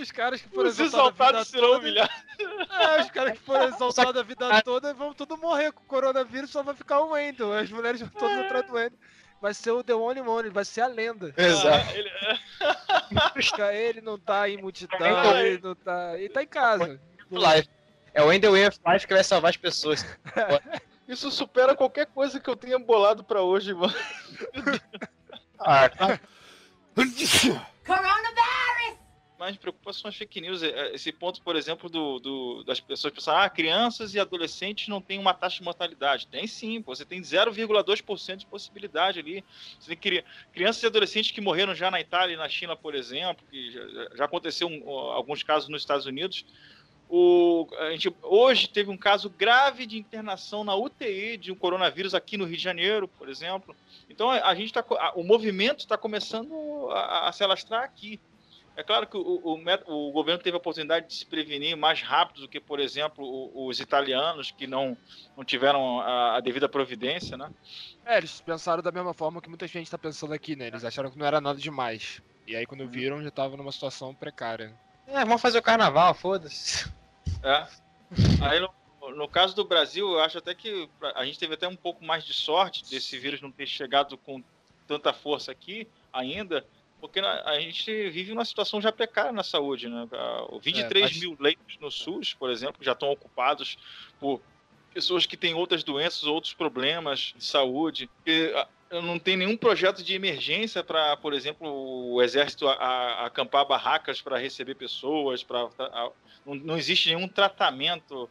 os 0.00 0.10
caras 0.12 0.40
que 0.40 0.48
foram 0.48 0.68
Os 0.68 0.78
exaltados, 0.78 1.18
exaltados 1.18 1.48
serão 1.48 1.66
toda- 1.68 1.78
humilhados. 1.80 2.14
É, 2.70 3.00
os 3.00 3.10
caras 3.10 3.32
que 3.32 3.44
foram 3.44 3.64
exaltados 3.68 4.16
a 4.20 4.22
vida 4.22 4.62
toda 4.62 4.94
vão 4.94 5.12
tudo 5.14 5.36
morrer 5.36 5.72
com 5.72 5.82
o 5.82 5.86
coronavírus, 5.86 6.50
só 6.50 6.62
vai 6.62 6.74
ficar 6.74 7.00
o 7.00 7.10
Wendel. 7.10 7.52
As 7.52 7.70
mulheres 7.70 8.00
vão 8.00 8.10
todas 8.10 8.38
atrás 8.38 8.66
do 8.66 8.74
Wendel. 8.74 8.98
Vai 9.40 9.54
ser 9.54 9.70
o 9.70 9.84
The 9.84 9.94
Only 9.94 10.20
One, 10.20 10.48
vai 10.50 10.64
ser 10.64 10.80
a 10.80 10.86
lenda. 10.88 11.32
Exato. 11.38 11.88
Ah, 11.90 11.96
ele- 11.96 12.10
Busca 13.34 13.72
ele 13.72 14.00
não 14.00 14.18
tá 14.18 14.48
em 14.48 14.56
multidão, 14.58 14.98
Ah, 15.00 15.42
ele 15.44 15.60
não 15.62 15.74
tá. 15.76 16.18
Ele 16.18 16.28
tá 16.28 16.42
em 16.42 16.46
casa. 16.46 17.00
Life. 17.30 17.68
É 18.14 18.22
o 18.22 18.32
End 18.32 18.44
Way 18.48 18.66
of 18.68 18.78
Life 18.86 19.06
que 19.06 19.14
vai 19.14 19.22
salvar 19.22 19.50
as 19.50 19.56
pessoas. 19.56 20.04
Isso 21.08 21.30
supera 21.30 21.74
qualquer 21.74 22.06
coisa 22.06 22.38
que 22.38 22.48
eu 22.50 22.54
tenha 22.56 22.78
bolado 22.78 23.24
pra 23.24 23.42
hoje, 23.42 23.72
mano. 23.74 23.94
Ah, 25.60 25.88
tá. 25.88 26.20
Coronavirus! 27.84 28.98
Mas 29.38 29.38
mais 29.38 29.52
me 29.54 29.58
preocupa 29.58 29.92
são 29.92 30.08
as 30.08 30.16
fake 30.16 30.40
news. 30.40 30.62
É, 30.62 30.94
Esse 30.94 31.10
ponto, 31.12 31.40
por 31.42 31.56
exemplo, 31.56 31.88
do, 31.88 32.18
do- 32.20 32.64
das 32.64 32.78
pessoas 32.80 33.12
pensarem, 33.12 33.44
ah, 33.44 33.48
crianças 33.50 34.14
e 34.14 34.20
adolescentes 34.20 34.88
não 34.88 35.00
têm 35.00 35.18
uma 35.18 35.32
taxa 35.34 35.58
de 35.58 35.62
mortalidade. 35.64 36.26
Tem 36.28 36.46
sim, 36.46 36.80
pô, 36.82 36.94
você 36.94 37.04
tem 37.04 37.20
0,2% 37.20 38.36
de 38.36 38.46
possibilidade 38.46 39.18
ali. 39.20 39.44
Você 39.80 39.88
tem 39.88 39.96
cri- 39.96 40.24
crianças 40.52 40.82
e 40.82 40.86
adolescentes 40.86 41.30
que 41.32 41.40
morreram 41.40 41.74
já 41.74 41.90
na 41.90 42.00
Itália 42.00 42.34
e 42.34 42.36
na 42.36 42.48
China, 42.48 42.76
por 42.76 42.94
exemplo, 42.94 43.44
que 43.50 43.70
já, 43.72 43.80
já 44.16 44.24
aconteceu 44.24 44.68
um- 44.68 44.88
alguns 44.90 45.42
casos 45.42 45.68
nos 45.68 45.82
Estados 45.82 46.06
Unidos. 46.06 46.44
O, 47.08 47.66
a 47.78 47.90
gente, 47.90 48.14
hoje 48.22 48.68
teve 48.68 48.90
um 48.90 48.96
caso 48.96 49.30
grave 49.30 49.86
de 49.86 49.98
internação 49.98 50.62
na 50.62 50.74
UTI 50.76 51.36
de 51.38 51.50
um 51.50 51.56
coronavírus 51.56 52.14
aqui 52.14 52.36
no 52.36 52.44
Rio 52.44 52.56
de 52.56 52.62
Janeiro, 52.62 53.08
por 53.08 53.28
exemplo. 53.28 53.74
Então 54.10 54.30
a, 54.30 54.46
a 54.48 54.54
gente 54.54 54.72
tá, 54.72 54.84
a- 54.90 55.12
o 55.14 55.24
movimento 55.24 55.80
está 55.80 55.96
começando 55.96 56.88
a, 56.90 57.28
a 57.28 57.32
se 57.32 57.42
alastrar 57.42 57.82
aqui. 57.82 58.20
É 58.76 58.82
claro 58.84 59.06
que 59.08 59.16
o, 59.16 59.20
o 59.20 60.08
o 60.08 60.12
governo 60.12 60.40
teve 60.42 60.54
a 60.54 60.58
oportunidade 60.58 61.08
de 61.08 61.14
se 61.14 61.26
prevenir 61.26 61.76
mais 61.76 62.00
rápido 62.00 62.42
do 62.42 62.48
que, 62.48 62.60
por 62.60 62.78
exemplo, 62.78 63.24
o- 63.24 63.66
os 63.66 63.80
italianos 63.80 64.50
que 64.50 64.66
não, 64.66 64.96
não 65.36 65.44
tiveram 65.44 66.00
a, 66.00 66.36
a 66.36 66.40
devida 66.40 66.68
providência, 66.68 67.36
né? 67.36 67.50
É, 68.04 68.18
eles 68.18 68.40
pensaram 68.40 68.82
da 68.82 68.92
mesma 68.92 69.12
forma 69.14 69.40
que 69.40 69.48
muita 69.48 69.66
gente 69.66 69.90
tá 69.90 69.98
pensando 69.98 70.32
aqui, 70.34 70.54
né? 70.54 70.68
Eles 70.68 70.84
acharam 70.84 71.10
que 71.10 71.18
não 71.18 71.26
era 71.26 71.40
nada 71.40 71.58
demais. 71.58 72.20
E 72.46 72.54
aí 72.54 72.66
quando 72.66 72.86
viram, 72.88 73.22
já 73.22 73.30
tava 73.30 73.56
numa 73.56 73.72
situação 73.72 74.14
precária. 74.14 74.72
É, 75.06 75.24
vamos 75.24 75.42
fazer 75.42 75.58
o 75.58 75.62
carnaval, 75.62 76.14
foda-se. 76.14 76.86
É. 77.42 77.66
Aí 78.40 78.60
no, 78.60 78.70
no 79.14 79.28
caso 79.28 79.54
do 79.54 79.64
Brasil, 79.64 80.12
eu 80.12 80.20
acho 80.20 80.38
até 80.38 80.54
que 80.54 80.88
a 81.14 81.24
gente 81.24 81.38
teve 81.38 81.54
até 81.54 81.68
um 81.68 81.76
pouco 81.76 82.04
mais 82.04 82.24
de 82.24 82.32
sorte 82.32 82.88
desse 82.90 83.18
vírus 83.18 83.40
não 83.40 83.50
ter 83.50 83.66
chegado 83.66 84.16
com 84.16 84.42
tanta 84.86 85.12
força 85.12 85.52
aqui 85.52 85.86
ainda, 86.12 86.66
porque 87.00 87.20
a 87.20 87.60
gente 87.60 88.10
vive 88.10 88.32
uma 88.32 88.44
situação 88.44 88.80
já 88.80 88.90
precária 88.90 89.30
na 89.32 89.42
saúde, 89.42 89.88
né? 89.88 90.08
Ah, 90.12 90.46
o 90.48 90.58
23 90.58 91.04
mas- 91.04 91.20
mil 91.20 91.36
leitos 91.38 91.78
no 91.78 91.90
SUS, 91.90 92.34
por 92.34 92.50
exemplo, 92.50 92.82
já 92.82 92.92
estão 92.92 93.10
ocupados 93.10 93.78
por 94.18 94.40
pessoas 94.92 95.26
que 95.26 95.36
têm 95.36 95.54
outras 95.54 95.84
doenças, 95.84 96.24
outros 96.24 96.54
problemas 96.54 97.34
de 97.36 97.44
saúde. 97.44 98.10
E, 98.26 98.52
não 98.90 99.18
tem 99.18 99.36
nenhum 99.36 99.56
projeto 99.56 100.02
de 100.02 100.14
emergência 100.14 100.82
para, 100.82 101.16
por 101.16 101.34
exemplo, 101.34 101.68
o 102.12 102.22
exército 102.22 102.66
a- 102.68 102.72
a- 102.74 103.26
acampar 103.26 103.66
barracas 103.66 104.20
para 104.22 104.38
receber 104.38 104.74
pessoas, 104.74 105.42
para 105.42 105.68
não, 106.44 106.54
não 106.54 106.76
existe 106.78 107.08
nenhum 107.08 107.28
tratamento 107.28 108.28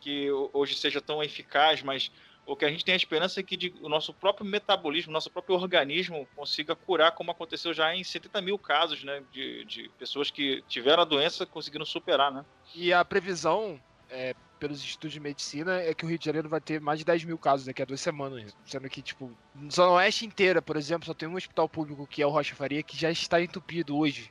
que 0.00 0.30
ho- 0.30 0.50
hoje 0.54 0.74
seja 0.76 1.00
tão 1.00 1.22
eficaz, 1.22 1.82
mas 1.82 2.10
o 2.46 2.56
que 2.56 2.64
a 2.64 2.70
gente 2.70 2.84
tem 2.84 2.94
a 2.94 2.96
esperança 2.96 3.40
é 3.40 3.42
que 3.42 3.56
de- 3.56 3.74
o 3.82 3.88
nosso 3.90 4.14
próprio 4.14 4.46
metabolismo, 4.46 5.12
nosso 5.12 5.30
próprio 5.30 5.56
organismo 5.56 6.26
consiga 6.34 6.74
curar, 6.74 7.12
como 7.12 7.30
aconteceu 7.30 7.74
já 7.74 7.94
em 7.94 8.02
70 8.02 8.40
mil 8.40 8.58
casos, 8.58 9.04
né, 9.04 9.22
de, 9.30 9.64
de 9.66 9.90
pessoas 9.98 10.30
que 10.30 10.62
tiveram 10.66 11.02
a 11.02 11.06
doença 11.06 11.44
conseguindo 11.44 11.84
superar, 11.84 12.32
né? 12.32 12.42
E 12.74 12.90
a 12.92 13.04
previsão, 13.04 13.78
é, 14.08 14.34
pelos 14.58 14.82
estudos 14.82 15.12
de 15.12 15.20
medicina, 15.20 15.80
é 15.80 15.94
que 15.94 16.04
o 16.04 16.08
Rio 16.08 16.18
de 16.18 16.24
Janeiro 16.24 16.48
vai 16.48 16.60
ter 16.60 16.80
mais 16.80 16.98
de 16.98 17.04
10 17.04 17.24
mil 17.24 17.38
casos 17.38 17.66
daqui 17.66 17.82
a 17.82 17.84
duas 17.84 18.00
semanas. 18.00 18.52
Sendo 18.64 18.88
que, 18.88 19.02
tipo, 19.02 19.30
na 19.54 19.70
Zona 19.70 19.92
Oeste 19.92 20.26
inteira, 20.26 20.60
por 20.60 20.76
exemplo, 20.76 21.06
só 21.06 21.14
tem 21.14 21.28
um 21.28 21.36
hospital 21.36 21.68
público 21.68 22.06
que 22.06 22.22
é 22.22 22.26
o 22.26 22.30
Rocha 22.30 22.54
Faria 22.54 22.82
que 22.82 22.96
já 22.96 23.10
está 23.10 23.40
entupido 23.40 23.96
hoje, 23.96 24.30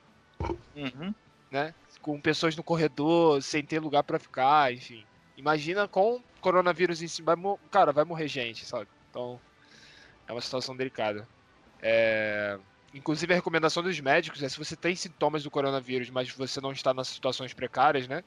Uhum. 0.76 1.14
né? 1.52 1.74
Com 2.02 2.22
pessoas 2.22 2.56
no 2.56 2.64
corredor, 2.64 3.42
sem 3.42 3.64
ter 3.64 3.80
lugar 3.80 4.04
pra 4.04 4.20
ficar, 4.20 4.74
enfim. 4.74 5.04
Imagina 5.36 5.88
com 5.88 6.24
coronavírus 6.42 7.02
em 7.02 7.08
cima, 7.08 7.36
vai 7.36 7.56
cara, 7.72 7.92
vai 7.92 8.06
morrer 8.06 8.28
gente, 8.28 8.66
sabe? 8.66 8.88
Então, 9.10 9.40
é 10.28 10.32
uma 10.32 10.42
situação 10.42 10.76
delicada. 10.76 11.28
É, 11.82 12.60
Inclusive, 12.94 13.34
a 13.34 13.36
recomendação 13.36 13.84
dos 13.84 14.00
médicos 14.00 14.42
é 14.42 14.50
se 14.50 14.58
você 14.58 14.76
tem 14.76 14.96
sintomas 14.96 15.44
do 15.44 15.52
coronavírus, 15.52 16.10
mas 16.10 16.32
você 16.32 16.62
não 16.62 16.72
está 16.72 16.94
nas 16.94 17.10
situações 17.10 17.54
precárias, 17.54 18.08
né? 18.08 18.24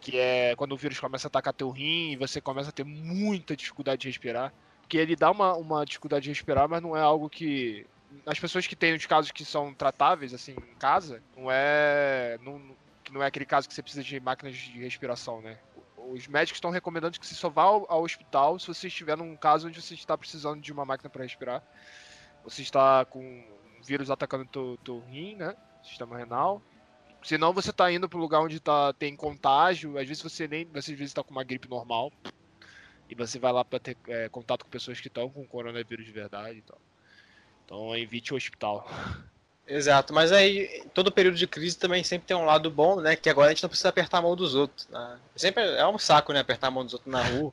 Que 0.00 0.18
é 0.18 0.56
quando 0.56 0.72
o 0.72 0.76
vírus 0.76 0.98
começa 0.98 1.26
a 1.26 1.28
atacar 1.28 1.52
teu 1.52 1.70
rim 1.70 2.12
e 2.12 2.16
você 2.16 2.40
começa 2.40 2.70
a 2.70 2.72
ter 2.72 2.84
muita 2.84 3.54
dificuldade 3.54 4.00
de 4.00 4.08
respirar. 4.08 4.52
Porque 4.80 4.96
ele 4.96 5.14
dá 5.14 5.30
uma, 5.30 5.54
uma 5.54 5.84
dificuldade 5.84 6.24
de 6.24 6.30
respirar, 6.30 6.68
mas 6.68 6.82
não 6.82 6.96
é 6.96 7.00
algo 7.00 7.28
que. 7.28 7.86
As 8.26 8.40
pessoas 8.40 8.66
que 8.66 8.74
têm 8.74 8.94
os 8.94 9.06
casos 9.06 9.30
que 9.30 9.44
são 9.44 9.72
tratáveis, 9.72 10.34
assim, 10.34 10.52
em 10.52 10.74
casa, 10.74 11.22
não 11.36 11.50
é. 11.50 12.38
Não, 12.42 12.60
não 13.12 13.22
é 13.22 13.26
aquele 13.26 13.44
caso 13.44 13.68
que 13.68 13.74
você 13.74 13.82
precisa 13.82 14.02
de 14.02 14.18
máquinas 14.18 14.56
de 14.56 14.80
respiração, 14.80 15.40
né? 15.40 15.58
Os 15.96 16.26
médicos 16.26 16.56
estão 16.56 16.70
recomendando 16.70 17.20
que 17.20 17.26
você 17.26 17.34
só 17.34 17.48
vá 17.48 17.62
ao, 17.62 17.86
ao 17.88 18.02
hospital 18.02 18.58
se 18.58 18.66
você 18.66 18.88
estiver 18.88 19.16
num 19.16 19.36
caso 19.36 19.68
onde 19.68 19.80
você 19.80 19.94
está 19.94 20.16
precisando 20.18 20.60
de 20.60 20.72
uma 20.72 20.84
máquina 20.84 21.08
para 21.08 21.22
respirar. 21.22 21.62
Você 22.42 22.62
está 22.62 23.04
com 23.04 23.20
um 23.20 23.82
vírus 23.82 24.10
atacando 24.10 24.78
teu 24.82 25.00
rim, 25.08 25.36
né? 25.36 25.54
Sistema 25.82 26.16
renal. 26.16 26.60
Senão 27.22 27.52
você 27.52 27.72
tá 27.72 27.90
indo 27.92 28.08
pro 28.08 28.18
lugar 28.18 28.40
onde 28.40 28.58
tá, 28.60 28.92
tem 28.94 29.14
contágio, 29.14 29.98
às 29.98 30.06
vezes 30.06 30.22
você 30.22 30.48
nem. 30.48 30.64
Você 30.72 30.92
às 30.92 30.98
vezes 30.98 31.14
tá 31.14 31.22
com 31.22 31.30
uma 31.30 31.44
gripe 31.44 31.68
normal. 31.68 32.12
E 33.08 33.14
você 33.14 33.38
vai 33.38 33.52
lá 33.52 33.64
pra 33.64 33.78
ter 33.78 33.96
é, 34.06 34.28
contato 34.28 34.64
com 34.64 34.70
pessoas 34.70 35.00
que 35.00 35.08
estão 35.08 35.28
com 35.28 35.44
coronavírus 35.44 36.06
de 36.06 36.12
verdade 36.12 36.58
e 36.58 36.62
tal. 36.62 36.78
Então 37.64 37.96
evite 37.96 38.32
o 38.32 38.36
hospital. 38.36 38.88
Exato, 39.66 40.12
mas 40.12 40.32
aí 40.32 40.84
todo 40.92 41.12
período 41.12 41.36
de 41.36 41.46
crise 41.46 41.78
também 41.78 42.02
sempre 42.02 42.26
tem 42.26 42.36
um 42.36 42.44
lado 42.44 42.70
bom, 42.70 43.00
né? 43.00 43.14
Que 43.14 43.28
agora 43.28 43.48
a 43.48 43.50
gente 43.50 43.62
não 43.62 43.68
precisa 43.68 43.88
apertar 43.88 44.18
a 44.18 44.22
mão 44.22 44.34
dos 44.34 44.54
outros. 44.54 44.88
Né? 44.88 45.18
Sempre 45.36 45.62
é 45.62 45.86
um 45.86 45.98
saco, 45.98 46.32
né? 46.32 46.40
Apertar 46.40 46.68
a 46.68 46.70
mão 46.70 46.84
dos 46.84 46.94
outros 46.94 47.12
na 47.12 47.22
rua. 47.22 47.52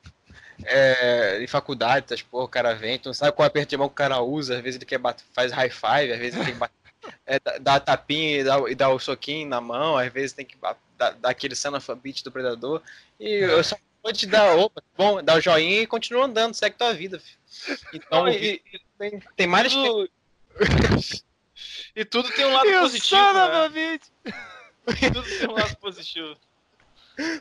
É, 0.65 1.43
em 1.43 1.47
faculdade, 1.47 2.07
tá, 2.07 2.15
pô, 2.31 2.43
o 2.43 2.47
cara 2.47 2.74
vem, 2.74 2.97
tu 2.97 3.09
não 3.09 3.13
sabe 3.13 3.31
qual 3.31 3.45
aperto 3.45 3.69
de 3.69 3.77
mão 3.77 3.88
que 3.88 3.93
o 3.93 3.95
cara 3.95 4.19
usa, 4.21 4.57
às 4.57 4.63
vezes 4.63 4.77
ele 4.77 4.86
quer 4.86 4.97
bater, 4.97 5.24
faz 5.31 5.51
high 5.51 5.69
five, 5.69 6.12
às 6.12 6.17
vezes 6.17 6.36
ele 6.36 6.45
tem 6.45 6.53
que 6.55 6.59
bater, 6.59 6.74
é, 7.26 7.40
dá- 7.60 7.80
tapinha 7.80 8.40
e 8.40 8.44
dá, 8.44 8.60
o- 8.60 8.68
e 8.70 8.76
dá 8.76 8.90
o 8.90 9.00
soquinho 9.00 9.48
na 9.48 9.60
mão, 9.62 9.98
às 9.98 10.12
vezes 10.12 10.34
tem 10.34 10.46
que 10.46 10.58
dar, 10.98 11.14
dar 11.14 11.30
aquele 11.30 11.56
sanafabite 11.56 12.24
do 12.24 12.32
predador. 12.32 12.82
E 13.20 13.30
eu 13.30 13.64
só 13.64 13.78
vou 14.04 14.14
te 14.14 14.26
dar, 14.26 14.56
opa, 14.58 14.82
bom, 14.98 15.24
dá 15.24 15.36
o 15.36 15.42
joinha 15.42 15.82
e 15.82 15.88
continua 15.88 16.26
andando, 16.26 16.54
segue 16.54 16.76
tua 16.78 16.94
vida. 16.94 17.20
filho. 17.20 17.38
Então 17.94 18.26
Não, 18.26 18.32
e, 18.32 18.62
e 18.74 18.82
tem, 18.98 19.20
tem 19.36 19.48
mais 19.48 19.74
tudo... 19.74 20.10
e 21.96 22.06
tudo 22.06 22.32
tem 22.32 22.46
um 22.46 22.54
lado 22.54 22.68
positivo, 22.82 23.16
né? 23.34 23.70
Tudo 25.14 25.24
tem 25.38 25.48
um 25.50 25.54
lado 25.54 25.76
positivo. 25.78 26.38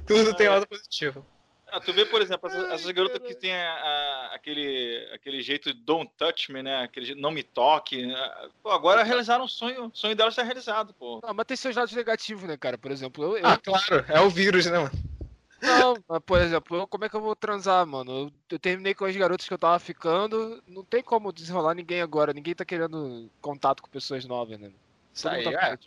tudo 0.07 0.35
tem 0.35 0.49
lado 0.49 0.67
positivo. 0.67 1.27
Ah, 1.69 1.81
tu 1.81 1.93
vê, 1.93 2.05
por 2.07 2.23
exemplo, 2.23 2.49
essas, 2.49 2.71
essas 2.71 2.91
garotas 2.93 3.21
que 3.27 3.35
tem 3.35 3.53
a- 3.53 3.75
a- 3.75 4.35
aquele, 4.35 5.09
aquele 5.13 5.43
jeito 5.43 5.75
don't 5.75 6.11
touch 6.17 6.53
me, 6.53 6.63
né? 6.63 6.85
Aquele 6.85 7.07
jeito, 7.07 7.21
não 7.21 7.31
me 7.33 7.43
toque. 7.43 8.07
né? 8.07 8.49
Pô, 8.63 8.71
agora 8.71 9.03
realizaram 9.03 9.45
um 9.45 9.49
sonho. 9.49 9.87
O 9.87 9.91
sonho 9.97 10.15
delas 10.15 10.33
está 10.35 10.43
realizado, 10.45 10.95
pô. 10.95 11.21
Não, 11.23 11.35
mas 11.35 11.45
tem 11.47 11.57
seus 11.57 11.75
lados 11.75 11.93
negativos, 11.93 12.45
né, 12.45 12.57
cara? 12.57 12.79
Por 12.79 12.91
exemplo, 12.93 13.25
eu. 13.25 13.39
eu- 13.39 13.47
Ah, 13.47 13.59
claro, 13.59 14.05
é 14.09 14.21
o 14.21 14.31
vírus, 14.31 14.67
né, 14.67 14.79
mano? 14.79 14.93
Não, 15.61 15.97
mas, 16.09 16.21
por 16.25 16.41
exemplo, 16.41 16.77
eu- 16.77 16.87
como 16.87 17.05
é 17.05 17.09
que 17.09 17.17
eu 17.17 17.21
vou 17.21 17.35
transar, 17.35 17.85
mano? 17.87 18.13
Eu, 18.13 18.33
eu 18.53 18.59
terminei 18.59 18.95
com 18.95 19.05
as 19.05 19.17
garotas 19.17 19.49
que 19.49 19.53
eu 19.53 19.59
tava 19.59 19.79
ficando. 19.81 20.63
Não 20.69 20.85
tem 20.85 21.03
como 21.03 21.33
desenrolar 21.33 21.75
ninguém 21.75 22.01
agora. 22.01 22.33
Ninguém 22.33 22.55
tá 22.55 22.65
querendo 22.65 23.29
contato 23.41 23.83
com 23.83 23.89
pessoas 23.89 24.25
novas, 24.25 24.59
né? 24.61 24.71
Isso 25.13 25.25
Todo 25.25 25.33
aí, 25.33 25.45
mundo 25.45 25.55
tá 25.55 25.67
é. 25.69 25.79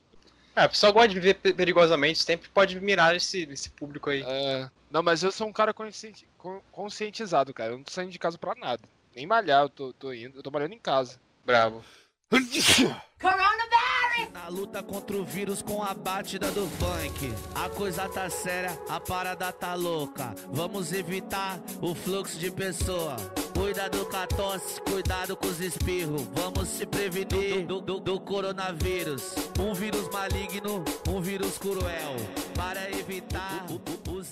É, 0.55 0.61
a 0.63 0.69
pessoa 0.69 0.91
gosta 0.91 1.07
de 1.09 1.15
viver 1.15 1.35
pe- 1.35 1.53
perigosamente, 1.53 2.21
sempre 2.23 2.49
pode 2.49 2.79
mirar 2.79 3.15
esse, 3.15 3.43
esse 3.51 3.69
público 3.69 4.09
aí. 4.09 4.23
É, 4.25 4.69
não, 4.91 5.01
mas 5.03 5.23
eu 5.23 5.31
sou 5.31 5.47
um 5.47 5.53
cara 5.53 5.73
conscienti- 5.73 6.27
con- 6.37 6.61
conscientizado, 6.71 7.53
cara. 7.53 7.71
Eu 7.73 7.77
não 7.77 7.83
tô 7.83 7.91
saindo 7.91 8.11
de 8.11 8.19
casa 8.19 8.37
pra 8.37 8.55
nada. 8.55 8.81
Nem 9.15 9.25
malhar, 9.25 9.63
eu 9.63 9.69
tô, 9.69 9.93
tô 9.93 10.13
indo. 10.13 10.37
Eu 10.37 10.43
tô 10.43 10.51
malhando 10.51 10.73
em 10.73 10.79
casa. 10.79 11.19
Bravo. 11.45 11.83
Coronavirus! 12.29 13.78
Na 14.33 14.47
luta 14.47 14.81
contra 14.83 15.15
o 15.17 15.23
vírus 15.23 15.61
com 15.61 15.83
a 15.83 15.93
batida 15.93 16.51
do 16.51 16.67
funk. 16.67 17.33
A 17.55 17.69
coisa 17.69 18.07
tá 18.09 18.29
séria, 18.29 18.77
a 18.89 18.99
parada 18.99 19.51
tá 19.51 19.73
louca. 19.73 20.33
Vamos 20.51 20.91
evitar 20.93 21.59
o 21.81 21.93
fluxo 21.95 22.37
de 22.37 22.51
pessoa. 22.51 23.15
Cuidado 23.53 24.05
com 24.05 24.15
a 24.17 24.25
tosse, 24.27 24.79
cuidado 24.81 25.35
com 25.35 25.47
os 25.47 25.59
espirros. 25.59 26.21
Vamos 26.33 26.69
se 26.69 26.85
prevenir 26.85 27.65
do, 27.65 27.81
do- 27.81 27.99
do 27.99 28.19
coronavírus. 28.19 29.33
Um 29.59 29.73
vírus 29.73 30.07
maligno, 30.09 30.83
um 31.09 31.19
vírus 31.21 31.57
cruel. 31.57 32.15
Para 32.55 32.89
evitar, 32.91 33.65
u- 33.69 33.78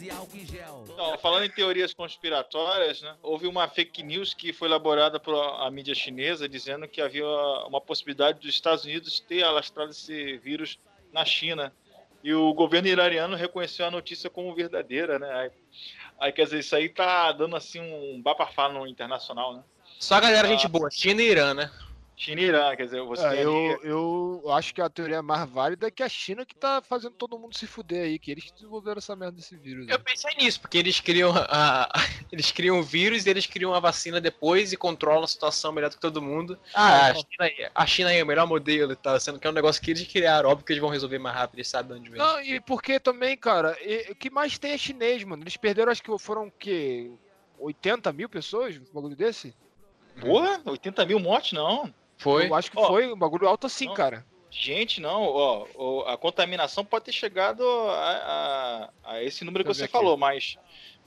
álcool 0.10 0.38
em 0.38 0.46
gel. 0.46 0.86
Então, 0.88 1.18
falando 1.20 1.46
em 1.46 1.50
teorias 1.50 1.94
conspiratórias, 1.94 3.01
né? 3.01 3.16
Houve 3.22 3.48
uma 3.48 3.68
fake 3.68 4.04
news 4.04 4.34
que 4.34 4.54
foi 4.54 4.68
elaborada 4.68 5.20
por 5.20 5.34
a 5.36 5.70
mídia 5.72 5.96
chinesa 5.96 6.48
dizendo 6.48 6.88
que 6.88 7.01
havia 7.01 7.25
uma 7.68 7.82
possibilidade 7.82 8.39
dos 8.39 8.50
Estados 8.50 8.86
Unidos 8.86 9.20
ter 9.20 9.44
alastrado 9.44 9.92
esse 9.92 10.38
vírus 10.38 10.77
na 11.12 11.25
China. 11.25 11.74
E 12.24 12.34
o 12.34 12.54
governo 12.54 12.88
iraniano 12.88 13.36
reconheceu 13.36 13.86
a 13.86 13.92
notícia 13.92 14.30
como 14.30 14.54
verdadeira, 14.56 15.18
né? 15.20 15.32
Aí, 15.34 15.51
aí, 16.20 16.32
quer 16.32 16.46
dizer, 16.46 16.60
isso 16.60 16.75
aí 16.75 16.89
tá 16.89 17.32
dando 17.32 17.56
assim 17.56 17.80
um 17.80 18.22
bafafá 18.22 18.68
no 18.70 18.88
internacional, 18.88 19.54
né? 19.54 19.63
Só 20.00 20.16
a 20.16 20.20
galera, 20.20 20.48
Ah. 20.48 20.51
gente 20.51 20.68
boa, 20.68 20.89
China 20.92 21.22
e 21.22 21.30
Irã, 21.30 21.54
né? 21.54 21.72
China 22.17 22.41
e 22.41 22.45
Irã, 22.45 22.75
quer 22.75 22.86
dizer, 22.86 23.01
você 23.03 23.24
É, 23.24 23.29
tem 23.29 23.39
eu, 23.43 23.79
eu 23.83 24.51
acho 24.51 24.74
que 24.74 24.81
a 24.81 24.89
teoria 24.89 25.21
mais 25.21 25.47
válida 25.47 25.86
é 25.88 25.91
que 25.91 26.01
a 26.01 26.09
China 26.09 26.43
que 26.43 26.55
tá 26.55 26.81
fazendo 26.81 27.13
todo 27.13 27.38
mundo 27.38 27.55
se 27.55 27.67
fuder 27.67 28.05
aí, 28.05 28.17
que 28.17 28.31
eles 28.31 28.51
desenvolveram 28.51 28.97
essa 28.97 29.15
merda 29.15 29.38
desse 29.38 29.55
vírus. 29.55 29.88
Eu 29.88 29.97
aí. 29.97 30.01
pensei 30.03 30.33
nisso, 30.36 30.59
porque 30.59 30.79
eles 30.79 31.00
criam 31.00 31.31
a, 31.36 31.88
eles 32.31 32.51
criam 32.51 32.79
o 32.79 32.83
vírus 32.83 33.27
e 33.27 33.29
eles 33.29 33.45
criam 33.45 33.71
a 33.71 33.79
vacina 33.79 34.19
depois 34.19 34.74
e 34.74 34.77
controlam 34.77 35.25
a 35.25 35.27
situação 35.27 35.71
melhor 35.71 35.91
do 35.91 35.95
que 35.95 36.01
todo 36.01 36.19
mundo. 36.19 36.57
Ah, 36.74 37.09
a 37.09 37.13
China, 37.13 37.71
a 37.75 37.86
China 37.86 38.12
é 38.12 38.24
o 38.24 38.25
melhor 38.25 38.47
modelo 38.47 38.93
e 38.93 38.95
tal, 38.95 39.19
sendo 39.19 39.39
que 39.39 39.45
é 39.45 39.50
um 39.51 39.53
negócio 39.53 39.79
que 39.79 39.91
eles 39.91 40.07
criaram, 40.07 40.50
óbvio 40.50 40.65
que 40.65 40.74
eles 40.74 40.81
vão 40.81 40.89
resolver 40.89 41.19
mais 41.19 41.36
rápido, 41.36 41.59
eles 41.59 41.67
sabem 41.67 41.93
de 41.93 42.00
onde 42.00 42.09
vem. 42.09 42.19
Não, 42.19 42.41
e 42.41 42.59
porque 42.59 43.00
também, 43.00 43.38
cara, 43.38 43.77
e- 43.79 44.12
o 44.12 44.15
que 44.15 44.31
mais 44.31 44.57
tem 44.57 44.71
é 44.71 44.77
chinês, 44.77 45.24
mano. 45.24 45.43
Eles 45.43 45.55
perderam, 45.55 45.91
acho 45.91 46.01
que 46.01 46.17
foram 46.17 46.47
o 46.47 46.51
quê? 46.51 47.12
80 47.59 48.12
mil 48.12 48.27
pessoas? 48.27 48.75
Um 48.75 48.93
bagulho 48.93 49.15
desse? 49.15 49.53
Porra, 50.19 50.59
80 50.65 51.05
mil 51.05 51.19
mortes, 51.19 51.51
não. 51.51 51.93
Foi? 52.17 52.47
Eu 52.47 52.55
acho 52.55 52.71
que 52.71 52.77
Ó, 52.79 52.88
foi 52.88 53.12
um 53.12 53.17
bagulho 53.17 53.47
alto 53.47 53.67
assim, 53.67 53.86
não. 53.88 53.93
cara. 53.93 54.25
Gente, 54.50 55.00
não, 55.01 55.24
ó, 55.24 55.67
ó, 55.75 56.09
a 56.09 56.17
contaminação 56.17 56.83
pode 56.83 57.05
ter 57.05 57.12
chegado 57.12 57.63
a, 57.89 58.89
a- 59.05 59.12
a 59.12 59.24
esse 59.24 59.43
número 59.43 59.63
que 59.63 59.74
você 59.74 59.83
aqui. 59.83 59.91
falou, 59.91 60.17
mas 60.17 60.57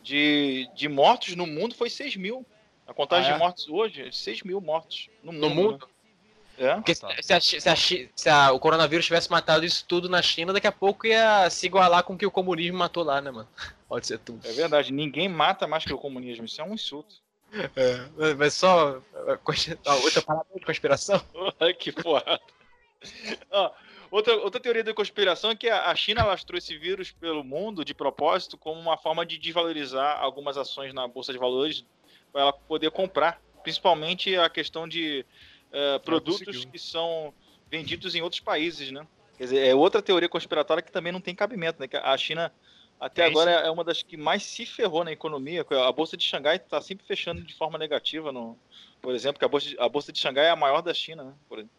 de, 0.03 0.69
de 0.75 0.89
mortos 0.89 1.35
no 1.35 1.47
mundo 1.47 1.75
foi 1.75 1.91
6 1.91 2.17
mil. 2.17 2.47
A 2.87 2.93
contagem 2.95 3.29
Ah, 3.29 3.31
é? 3.31 3.33
de 3.35 3.39
mortos 3.39 3.69
hoje 3.69 4.03
é 4.03 4.09
de 4.11 4.17
6 4.17 4.43
mil 4.43 4.61
mortos 4.61 5.09
no 5.23 5.33
mundo. 5.33 5.49
No 5.49 5.55
mundo? 5.55 5.79
né? 5.79 5.91
É. 6.59 6.75
Porque 6.75 6.95
se, 6.95 7.07
se 7.23 7.33
a 7.33 7.41
se 7.41 7.69
a 7.71 7.77
se 8.15 8.29
a- 8.29 8.53
o 8.53 8.61
coronavírus 8.61 9.07
tivesse 9.07 9.31
matado 9.31 9.65
isso 9.65 9.85
tudo 9.89 10.09
na 10.11 10.21
China, 10.21 10.53
daqui 10.53 10.67
a 10.67 10.73
pouco 10.73 11.07
ia 11.07 11.49
se 11.49 11.65
igualar 11.67 12.03
com 12.05 12.13
o 12.13 12.19
que 12.19 12.27
o 12.27 12.31
comunismo 12.31 12.77
matou 12.79 13.03
lá, 13.03 13.21
né, 13.23 13.31
mano? 13.31 13.49
Pode 13.89 14.07
ser 14.07 14.19
tudo. 14.19 14.47
É 14.47 14.53
verdade, 14.53 14.93
ninguém 14.93 15.27
mata 15.29 15.67
mais 15.67 15.85
que 15.85 15.95
o 15.95 15.99
comunismo, 15.99 16.45
isso 16.45 16.61
é 16.61 16.65
um 16.65 16.75
insulto. 16.75 17.15
É, 17.77 18.35
mas 18.35 18.55
só. 18.55 19.03
a 19.15 19.91
a 19.91 19.95
Outra 19.97 20.23
parada 20.23 20.47
de 20.55 20.65
conspiração? 20.65 21.21
Que 21.79 21.93
porra. 21.93 22.41
Outra, 24.11 24.37
outra 24.39 24.61
teoria 24.61 24.83
da 24.83 24.93
conspiração 24.93 25.53
é 25.53 25.55
que 25.55 25.69
a 25.69 25.95
China 25.95 26.25
lastrou 26.25 26.59
esse 26.59 26.77
vírus 26.77 27.13
pelo 27.13 27.45
mundo 27.45 27.85
de 27.85 27.95
propósito 27.95 28.59
como 28.59 28.81
uma 28.81 28.97
forma 28.97 29.25
de 29.25 29.39
desvalorizar 29.39 30.19
algumas 30.21 30.57
ações 30.57 30.93
na 30.93 31.07
Bolsa 31.07 31.33
de 31.33 31.39
Valores 31.39 31.85
para 32.33 32.43
ela 32.43 32.53
poder 32.53 32.91
comprar. 32.91 33.41
Principalmente 33.63 34.35
a 34.37 34.51
questão 34.51 34.89
de 34.89 35.25
eh, 35.73 35.99
produtos 36.01 36.45
conseguiu. 36.45 36.71
que 36.73 36.79
são 36.79 37.33
vendidos 37.71 38.17
em 38.17 38.21
outros 38.21 38.41
países, 38.41 38.91
né? 38.91 39.07
Quer 39.39 39.45
dizer, 39.45 39.67
é 39.69 39.75
outra 39.75 40.03
teoria 40.03 40.29
conspiratória 40.29 40.83
que 40.83 40.91
também 40.91 41.13
não 41.13 41.21
tem 41.21 41.35
cabimento, 41.35 41.81
né? 41.81 41.87
Que 41.87 41.97
a 41.97 42.17
China 42.17 42.53
até 43.01 43.23
É 43.23 43.27
agora 43.27 43.51
é 43.51 43.71
uma 43.71 43.83
das 43.83 44.03
que 44.03 44.17
mais 44.17 44.43
se 44.43 44.67
ferrou 44.67 45.03
na 45.03 45.11
economia. 45.11 45.65
A 45.87 45.91
Bolsa 45.91 46.17
de 46.17 46.25
Xangai 46.25 46.57
está 46.57 46.81
sempre 46.83 47.07
fechando 47.07 47.43
de 47.43 47.55
forma 47.55 47.79
negativa, 47.79 48.31
no, 48.31 48.59
por 49.01 49.15
exemplo, 49.15 49.39
que 49.39 49.45
a 49.45 49.49
Bolsa, 49.49 49.69
de, 49.71 49.81
a 49.81 49.89
Bolsa 49.89 50.13
de 50.13 50.19
Xangai 50.19 50.47
é 50.47 50.51
a 50.51 50.57
maior 50.57 50.83
da 50.83 50.93
China, 50.93 51.25
né? 51.25 51.33
Por 51.49 51.59
exemplo. 51.59 51.75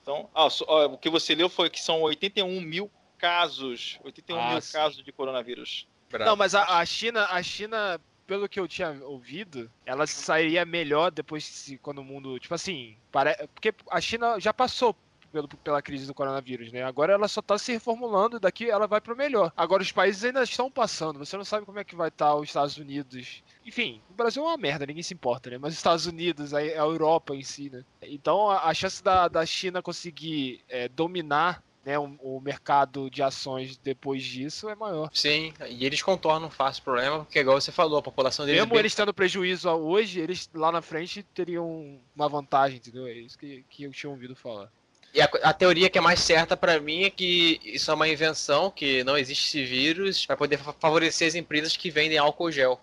Então, 0.00 0.30
ah, 0.34 0.48
ó, 0.66 0.86
o 0.86 0.98
que 0.98 1.10
você 1.10 1.34
leu 1.34 1.48
foi 1.48 1.68
que 1.68 1.80
são 1.80 2.00
81 2.02 2.60
mil 2.60 2.90
casos, 3.18 3.98
81 4.04 4.38
Ah, 4.40 4.50
mil 4.52 4.60
sim. 4.60 4.72
casos 4.72 5.04
de 5.04 5.12
coronavírus. 5.12 5.86
Não, 6.20 6.36
mas 6.36 6.54
a, 6.54 6.78
a 6.78 6.84
China, 6.84 7.24
a 7.30 7.42
China, 7.42 8.00
pelo 8.26 8.48
que 8.48 8.60
eu 8.60 8.68
tinha 8.68 8.90
ouvido, 9.04 9.70
ela 9.86 10.06
sairia 10.06 10.64
melhor 10.64 11.10
depois 11.10 11.44
se, 11.44 11.78
quando 11.78 11.98
o 11.98 12.04
mundo, 12.04 12.38
tipo 12.38 12.54
assim, 12.54 12.96
pare... 13.10 13.34
porque 13.54 13.72
a 13.90 14.00
China 14.00 14.38
já 14.38 14.52
passou 14.52 14.94
pelo, 15.32 15.48
pela 15.48 15.82
crise 15.82 16.06
do 16.06 16.14
coronavírus, 16.14 16.70
né? 16.70 16.82
Agora 16.82 17.12
ela 17.14 17.26
só 17.26 17.40
tá 17.42 17.56
se 17.58 17.72
reformulando, 17.72 18.38
daqui 18.38 18.70
ela 18.70 18.86
vai 18.86 19.00
pro 19.00 19.16
melhor. 19.16 19.50
Agora 19.56 19.82
os 19.82 19.90
países 19.90 20.22
ainda 20.24 20.42
estão 20.42 20.70
passando, 20.70 21.18
você 21.18 21.36
não 21.36 21.44
sabe 21.44 21.66
como 21.66 21.78
é 21.78 21.84
que 21.84 21.96
vai 21.96 22.08
estar 22.08 22.34
os 22.36 22.48
Estados 22.48 22.76
Unidos. 22.76 23.42
Enfim, 23.64 24.00
o 24.10 24.14
Brasil 24.14 24.42
é 24.44 24.46
uma 24.46 24.56
merda, 24.56 24.86
ninguém 24.86 25.02
se 25.02 25.14
importa, 25.14 25.50
né? 25.50 25.58
Mas 25.58 25.72
os 25.72 25.78
Estados 25.78 26.06
Unidos, 26.06 26.52
a, 26.52 26.58
a 26.58 26.62
Europa 26.62 27.34
em 27.34 27.42
si, 27.42 27.70
né? 27.70 27.82
Então 28.02 28.50
a, 28.50 28.68
a 28.68 28.74
chance 28.74 29.02
da, 29.02 29.26
da 29.28 29.44
China 29.46 29.82
conseguir 29.82 30.62
é, 30.68 30.88
dominar 30.88 31.62
né, 31.84 31.98
o, 31.98 32.16
o 32.20 32.40
mercado 32.40 33.10
de 33.10 33.22
ações 33.22 33.76
depois 33.76 34.22
disso 34.22 34.68
é 34.68 34.74
maior. 34.74 35.10
Sim, 35.12 35.52
e 35.68 35.84
eles 35.84 36.02
contornam 36.02 36.50
fácil 36.50 36.80
o 36.80 36.84
problema, 36.84 37.24
porque 37.24 37.40
igual 37.40 37.60
você 37.60 37.72
falou, 37.72 37.98
a 37.98 38.02
população 38.02 38.44
deles. 38.46 38.58
é 38.58 38.62
Mesmo 38.62 38.74
bem- 38.74 38.80
eles 38.80 38.94
tendo 38.94 39.12
prejuízo 39.12 39.68
hoje, 39.68 40.20
eles 40.20 40.48
lá 40.54 40.70
na 40.70 40.80
frente 40.80 41.22
teriam 41.34 42.00
uma 42.14 42.28
vantagem, 42.28 42.78
entendeu? 42.78 43.06
É 43.06 43.12
isso 43.14 43.36
que, 43.36 43.64
que 43.68 43.82
eu 43.84 43.90
tinha 43.90 44.10
ouvido 44.10 44.36
falar. 44.36 44.70
E 45.14 45.20
a, 45.20 45.26
a 45.42 45.52
teoria 45.52 45.90
que 45.90 45.98
é 45.98 46.00
mais 46.00 46.20
certa 46.20 46.56
pra 46.56 46.80
mim 46.80 47.04
é 47.04 47.10
que 47.10 47.60
isso 47.64 47.90
é 47.90 47.94
uma 47.94 48.08
invenção, 48.08 48.70
que 48.70 49.04
não 49.04 49.16
existe 49.16 49.46
esse 49.46 49.64
vírus, 49.64 50.24
para 50.24 50.36
poder 50.36 50.56
fa- 50.56 50.72
favorecer 50.72 51.28
as 51.28 51.34
empresas 51.34 51.76
que 51.76 51.90
vendem 51.90 52.16
álcool 52.16 52.50
gel. 52.50 52.80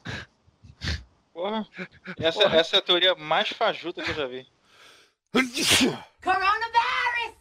Porra. 1.33 1.67
Essa, 2.19 2.43
essa 2.43 2.75
é 2.75 2.79
a 2.79 2.83
teoria 2.83 3.15
mais 3.15 3.49
fajuta 3.49 4.03
que 4.03 4.11
eu 4.11 4.15
já 4.15 4.27
vi. 4.27 4.45
Coronavirus! 6.21 6.69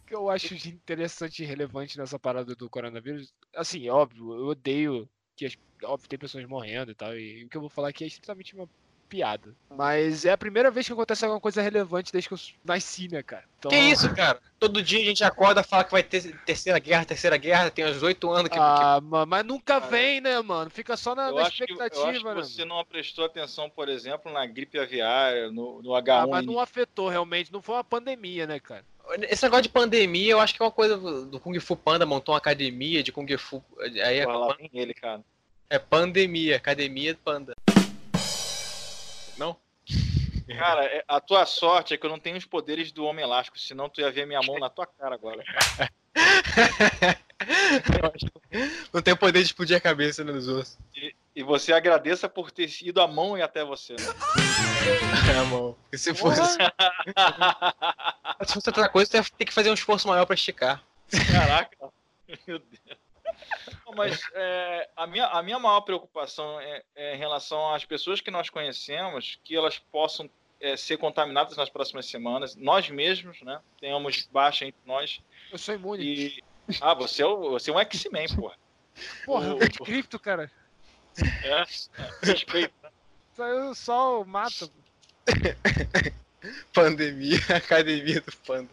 O 0.03 0.07
que 0.07 0.15
eu 0.15 0.31
acho 0.31 0.55
de 0.55 0.71
interessante 0.71 1.43
e 1.43 1.47
relevante 1.47 1.99
nessa 1.99 2.19
parada 2.19 2.55
do 2.55 2.71
coronavírus, 2.71 3.33
assim, 3.55 3.91
óbvio, 3.91 4.35
eu 4.35 4.47
odeio 4.47 5.09
que 5.37 5.45
as, 5.45 5.55
óbvio 5.85 6.09
tem 6.09 6.19
pessoas 6.19 6.47
morrendo 6.47 6.93
e 6.93 6.95
tal, 6.95 7.15
e 7.15 7.45
o 7.45 7.49
que 7.49 7.57
eu 7.57 7.61
vou 7.61 7.69
falar 7.69 7.89
aqui 7.89 8.05
é 8.05 8.07
estritamente 8.07 8.55
uma 8.55 8.69
piada. 9.09 9.55
Mas 9.71 10.25
é 10.25 10.33
a 10.33 10.39
primeira 10.39 10.71
vez 10.71 10.87
que 10.87 10.93
acontece 10.93 11.25
alguma 11.25 11.41
coisa 11.41 11.63
relevante 11.63 12.13
desde 12.13 12.29
que 12.29 12.35
eu 12.35 12.39
nasci, 12.65 13.09
né, 13.11 13.23
cara? 13.23 13.45
Então, 13.59 13.71
Que 13.71 13.77
isso, 13.77 14.13
cara? 14.15 14.39
Todo 14.59 14.83
dia 14.83 15.01
a 15.01 15.05
gente 15.05 15.25
acorda 15.25 15.61
e 15.61 15.65
fala 15.65 15.85
que 15.85 15.93
vai 15.93 16.03
ter 16.03 16.37
terceira 16.45 16.79
guerra, 16.79 17.05
terceira 17.05 17.37
guerra, 17.37 17.71
tem 17.71 17.85
uns 17.87 18.03
oito 18.03 18.31
anos 18.31 18.51
que. 18.51 18.59
Ah, 18.59 19.01
ma- 19.03 19.25
mas 19.27 19.45
nunca 19.45 19.79
vem, 19.81 20.21
né, 20.21 20.41
mano? 20.43 20.69
Fica 20.71 20.97
só 20.97 21.15
na, 21.15 21.29
Eu 21.29 21.37
na 21.37 21.43
acho, 21.43 21.57
que, 21.57 21.63
eu 21.63 21.77
expectativa, 21.77 22.09
acho 22.11 22.19
que 22.21 22.25
né? 22.29 22.35
você 22.35 22.65
mano? 22.65 22.75
não 22.77 22.85
prestou 22.85 23.25
atenção, 23.25 23.71
por 23.71 23.89
exemplo, 23.89 24.33
na 24.33 24.45
gripe 24.47 24.79
aviária, 24.79 25.51
no, 25.51 25.81
no 25.83 25.95
Ah, 25.95 26.03
H1N1. 26.03 26.29
mas 26.31 26.47
não 26.47 26.59
afetou 26.61 27.09
realmente, 27.09 27.53
não 27.53 27.63
foi 27.63 27.77
uma 27.77 27.85
pandemia, 27.85 28.47
né, 28.47 28.59
cara? 28.61 28.85
Esse 29.23 29.43
negócio 29.45 29.63
de 29.63 29.69
pandemia, 29.71 30.33
eu 30.33 30.41
acho 30.41 30.55
que 30.55 30.61
é 30.63 30.65
uma 30.67 30.71
coisa 30.71 30.99
do 30.99 31.41
Kung 31.41 31.59
Fu 31.61 31.75
Panda, 31.75 32.05
montou 32.05 32.35
uma 32.35 32.39
academia 32.39 33.03
de 33.03 33.11
Kung 33.11 33.27
Fu. 33.39 33.65
Aí 33.81 34.19
é, 34.19 34.27
lá 34.27 34.55
vem 34.55 34.69
ele, 34.75 34.93
cara. 34.93 35.23
é 35.71 35.79
pandemia, 35.79 36.57
academia 36.57 37.15
de 37.15 37.19
panda. 37.21 37.55
Cara, 40.57 40.85
é- 40.85 41.05
a 41.07 41.21
tua 41.21 41.45
sorte 41.47 41.95
é 41.95 41.97
que 41.97 42.05
eu 42.07 42.11
não 42.11 42.19
tenho 42.19 42.37
os 42.37 42.45
poderes 42.45 42.91
do 42.93 43.05
Homem 43.05 43.25
Elástico, 43.25 43.59
senão 43.59 43.89
tu 43.89 44.01
ia 44.01 44.11
ver 44.11 44.27
minha 44.27 44.41
mão 44.43 44.59
na 44.59 44.69
tua 44.71 44.87
cara 44.87 45.15
agora. 45.15 45.43
Não 48.93 49.01
tem 49.01 49.15
poder 49.15 49.39
de 49.41 49.47
explodir 49.47 49.77
a 49.77 49.81
cabeça 49.81 50.25
nos 50.25 50.49
ossos. 50.49 50.77
E 51.37 51.43
você 51.43 51.73
agradeça 51.73 52.29
por 52.29 52.51
ter 52.51 52.69
ido 52.83 53.01
a 53.01 53.07
mão 53.07 53.39
e 53.39 53.43
até 53.43 53.65
você. 53.65 53.93
Né? 53.93 53.99
É, 55.31 55.43
mano. 55.43 55.77
E 55.93 55.99
se 55.99 56.15
fosse, 56.15 56.41
se 58.47 58.55
fosse 58.55 58.69
outra 58.71 58.89
coisa, 58.89 59.11
tu 59.11 59.17
ia 59.17 59.25
ter 59.37 59.45
que 59.45 59.53
fazer 59.53 59.71
um 59.71 59.75
esforço 59.75 60.09
maior 60.09 60.25
pra 60.25 60.35
esticar. 60.35 60.83
Caraca, 61.31 61.77
Mas 63.99 64.21
é, 64.35 64.89
a, 64.97 65.07
minha, 65.07 65.27
a 65.27 65.43
minha 65.43 65.59
maior 65.59 65.81
preocupação 65.83 66.59
é, 66.61 66.83
é 66.97 67.15
em 67.15 67.19
relação 67.19 67.75
às 67.75 67.85
pessoas 67.85 68.21
que 68.21 68.31
nós 68.31 68.49
conhecemos, 68.49 69.39
que 69.45 69.55
elas 69.57 69.79
possam 69.79 70.31
é, 70.61 70.77
ser 70.77 70.97
contaminadas 70.97 71.57
nas 71.57 71.69
próximas 71.69 72.07
semanas. 72.07 72.57
Nós 72.57 72.89
mesmos, 72.89 73.41
né? 73.43 73.61
Tenhamos 73.81 74.27
baixa 74.33 74.65
entre 74.65 74.81
nós. 74.87 75.21
Eu 75.53 75.59
sou 75.59 75.75
imune. 75.75 76.03
E. 76.05 76.43
Ah, 76.81 76.95
você 76.95 77.23
é, 77.23 77.27
o- 77.27 77.51
você 77.51 77.71
é 77.71 77.75
um 77.75 77.79
X-Men, 77.81 78.29
porra. 78.37 78.57
Porra, 79.25 79.55
o- 79.55 79.85
cripto, 79.85 80.19
cara. 80.19 80.51
É, 81.45 81.65
respeito. 82.23 82.73
Saiu 83.35 83.75
só 83.75 84.23
o 84.23 84.25
mato. 84.25 84.71
Pandemia, 86.73 87.39
academia 87.55 88.21
do 88.21 88.33
panda. 88.47 88.71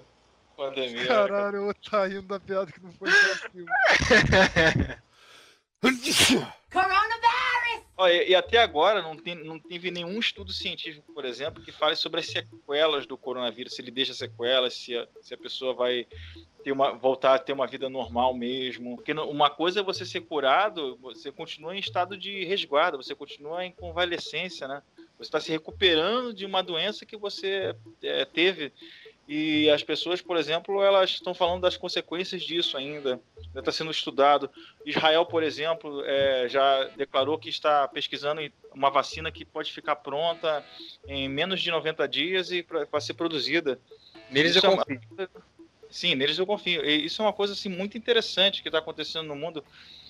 Pandemia. 0.55 1.05
Caralho, 1.07 1.63
o 1.63 1.67
outro 1.67 1.91
tá 1.91 2.05
rindo 2.07 2.21
da 2.23 2.39
piada 2.39 2.71
que 2.71 2.81
não 2.81 2.91
foi. 2.93 3.09
Coronavirus! 6.71 7.85
Olha, 7.97 8.27
e 8.27 8.35
até 8.35 8.57
agora 8.57 9.01
não, 9.01 9.15
tem, 9.15 9.35
não 9.35 9.57
teve 9.57 9.89
nenhum 9.89 10.19
estudo 10.19 10.51
científico, 10.51 11.13
por 11.13 11.23
exemplo, 11.23 11.63
que 11.63 11.71
fale 11.71 11.95
sobre 11.95 12.19
as 12.19 12.25
sequelas 12.25 13.05
do 13.05 13.17
coronavírus, 13.17 13.73
se 13.73 13.81
ele 13.81 13.91
deixa 13.91 14.13
sequelas, 14.13 14.73
se 14.73 14.97
a, 14.97 15.07
se 15.21 15.33
a 15.33 15.37
pessoa 15.37 15.73
vai 15.73 16.05
ter 16.61 16.73
uma, 16.73 16.91
voltar 16.91 17.35
a 17.35 17.39
ter 17.39 17.53
uma 17.53 17.67
vida 17.67 17.87
normal 17.87 18.33
mesmo. 18.33 18.97
Porque 18.97 19.13
uma 19.13 19.49
coisa 19.49 19.79
é 19.79 19.83
você 19.83 20.05
ser 20.05 20.21
curado, 20.21 20.97
você 21.01 21.31
continua 21.31 21.75
em 21.75 21.79
estado 21.79 22.17
de 22.17 22.43
resguardo, 22.43 22.97
você 22.97 23.15
continua 23.15 23.63
em 23.65 23.71
convalescência, 23.71 24.67
né? 24.67 24.81
Você 25.17 25.29
está 25.29 25.39
se 25.39 25.51
recuperando 25.51 26.33
de 26.33 26.45
uma 26.45 26.61
doença 26.61 27.05
que 27.05 27.15
você 27.15 27.73
é, 28.03 28.25
teve. 28.25 28.73
E 29.27 29.69
as 29.69 29.83
pessoas, 29.83 30.21
por 30.21 30.37
exemplo, 30.37 30.83
elas 30.83 31.11
estão 31.11 31.33
falando 31.33 31.61
das 31.61 31.77
consequências 31.77 32.43
disso 32.43 32.75
ainda. 32.75 33.21
Está 33.55 33.71
sendo 33.71 33.91
estudado. 33.91 34.49
Israel, 34.85 35.25
por 35.25 35.41
exemplo, 35.43 36.03
é, 36.05 36.47
já 36.49 36.85
declarou 36.97 37.37
que 37.39 37.49
está 37.49 37.87
pesquisando 37.87 38.41
uma 38.73 38.89
vacina 38.89 39.31
que 39.31 39.45
pode 39.45 39.71
ficar 39.71 39.95
pronta 39.97 40.63
em 41.07 41.29
menos 41.29 41.61
de 41.61 41.71
90 41.71 42.07
dias 42.07 42.51
e 42.51 42.61
para 42.63 42.99
ser 42.99 43.13
produzida. 43.13 43.79
Neles 44.29 44.55
Isso 44.55 44.65
eu 44.65 44.71
é 44.71 44.73
uma- 44.73 44.85
confio. 44.85 45.29
Sim, 45.89 46.15
neles 46.15 46.37
eu 46.37 46.45
confio. 46.45 46.83
E 46.83 47.05
isso 47.05 47.21
é 47.21 47.25
uma 47.25 47.33
coisa 47.33 47.53
assim, 47.53 47.69
muito 47.69 47.97
interessante 47.97 48.61
que 48.61 48.67
está 48.67 48.79
acontecendo 48.79 49.27
no 49.27 49.35
mundo. 49.35 49.63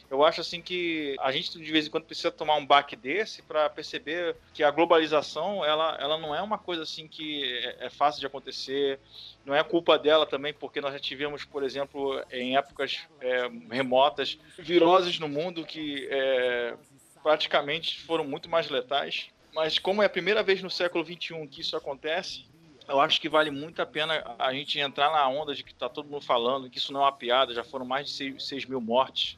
Eu 0.10 0.24
acho 0.24 0.42
assim 0.42 0.62
que 0.62 1.16
a 1.20 1.32
gente 1.32 1.58
de 1.58 1.72
vez 1.72 1.88
em 1.88 1.90
quando 1.90 2.06
precisa 2.06 2.32
tomar 2.32 2.56
um 2.56 2.66
baque 2.66 2.96
desse 2.96 3.42
para 3.42 3.70
perceber 3.70 4.36
que 4.54 4.64
a 4.64 4.70
globalização 4.70 5.66
ela, 5.66 5.98
ela 6.00 6.18
não 6.18 6.34
é 6.36 6.42
uma 6.42 6.58
coisa 6.58 6.84
assim 6.84 7.08
que 7.08 7.44
é, 7.44 7.88
é 7.88 7.90
fácil 7.90 8.20
de 8.20 8.28
acontecer. 8.28 9.00
Não 9.44 9.56
é 9.56 9.64
culpa 9.64 9.98
dela 9.98 10.26
também, 10.26 10.54
porque 10.54 10.82
nós 10.82 10.94
já 10.94 11.00
tivemos, 11.00 11.44
por 11.44 11.64
exemplo, 11.64 12.24
em 12.32 12.56
épocas 12.56 13.02
é, 13.20 13.50
remotas, 13.70 14.38
viroses 14.58 15.20
no 15.20 15.28
mundo 15.28 15.66
que 15.66 16.08
é, 16.10 16.76
praticamente 17.24 18.00
foram 18.02 18.24
muito 18.24 18.50
mais 18.50 18.70
letais. 18.70 19.28
Mas 19.54 19.80
como 19.80 20.04
é 20.04 20.06
a 20.06 20.10
primeira 20.10 20.44
vez 20.44 20.62
no 20.62 20.70
século 20.70 21.04
XXI 21.04 21.48
que 21.48 21.62
isso 21.62 21.76
acontece, 21.76 22.46
eu 22.88 23.00
acho 23.00 23.20
que 23.20 23.30
vale 23.30 23.50
muito 23.50 23.82
a 23.82 23.86
pena 23.86 24.36
a 24.38 24.54
gente 24.54 24.80
entrar 24.80 25.12
na 25.12 25.28
onda 25.28 25.56
de 25.56 25.64
que 25.64 25.72
está 25.72 25.90
todo 25.90 26.10
mundo 26.10 26.24
falando, 26.24 26.70
que 26.70 26.78
isso 26.78 26.94
não 26.94 27.02
é 27.02 27.06
uma 27.06 27.12
piada, 27.12 27.54
já 27.54 27.64
foram 27.64 27.86
mais 27.86 28.08
de 28.08 28.14
6, 28.14 28.48
6 28.48 28.66
mil 28.66 28.82
mortes 28.82 29.38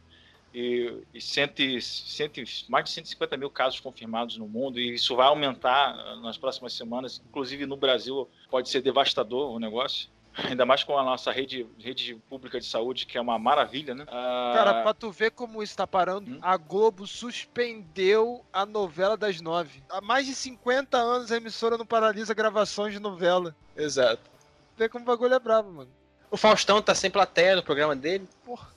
e, 0.53 1.01
e 1.13 1.21
cento, 1.21 1.61
cento, 1.81 2.41
mais 2.69 2.85
de 2.85 2.91
150 2.91 3.37
mil 3.37 3.49
casos 3.49 3.79
confirmados 3.79 4.37
no 4.37 4.47
mundo, 4.47 4.79
e 4.79 4.95
isso 4.95 5.15
vai 5.15 5.27
aumentar 5.27 6.15
nas 6.21 6.37
próximas 6.37 6.73
semanas, 6.73 7.21
inclusive 7.27 7.65
no 7.65 7.77
Brasil 7.77 8.27
pode 8.49 8.69
ser 8.69 8.81
devastador 8.81 9.51
o 9.51 9.59
negócio. 9.59 10.09
Ainda 10.47 10.67
mais 10.67 10.83
com 10.83 10.95
a 10.95 11.03
nossa 11.03 11.31
rede, 11.31 11.65
rede 11.79 12.13
pública 12.29 12.59
de 12.59 12.65
saúde, 12.67 13.07
que 13.07 13.17
é 13.17 13.21
uma 13.21 13.39
maravilha, 13.39 13.95
né? 13.95 14.05
Ah, 14.07 14.51
Cara, 14.55 14.83
pra 14.83 14.93
tu 14.93 15.09
ver 15.09 15.31
como 15.31 15.63
isso 15.63 15.75
tá 15.75 15.87
parando, 15.87 16.29
Hum. 16.29 16.39
a 16.43 16.55
Globo 16.57 17.07
suspendeu 17.07 18.45
a 18.53 18.65
novela 18.65 19.17
das 19.17 19.41
nove. 19.41 19.81
Há 19.89 19.99
mais 19.99 20.25
de 20.27 20.35
50 20.35 20.95
anos 20.97 21.31
a 21.31 21.37
emissora 21.37 21.77
não 21.77 21.85
paralisa 21.87 22.33
gravações 22.35 22.93
de 22.93 22.99
novela. 22.99 23.55
Exato. 23.75 24.21
Vê 24.77 24.87
como 24.87 25.03
o 25.03 25.07
bagulho 25.07 25.33
é 25.33 25.39
brabo, 25.39 25.71
mano. 25.71 25.89
O 26.29 26.37
Faustão 26.37 26.81
tá 26.83 26.93
sem 26.93 27.09
plateia 27.09 27.55
no 27.55 27.63
programa 27.63 27.95
dele. 27.95 28.27
Porra. 28.45 28.67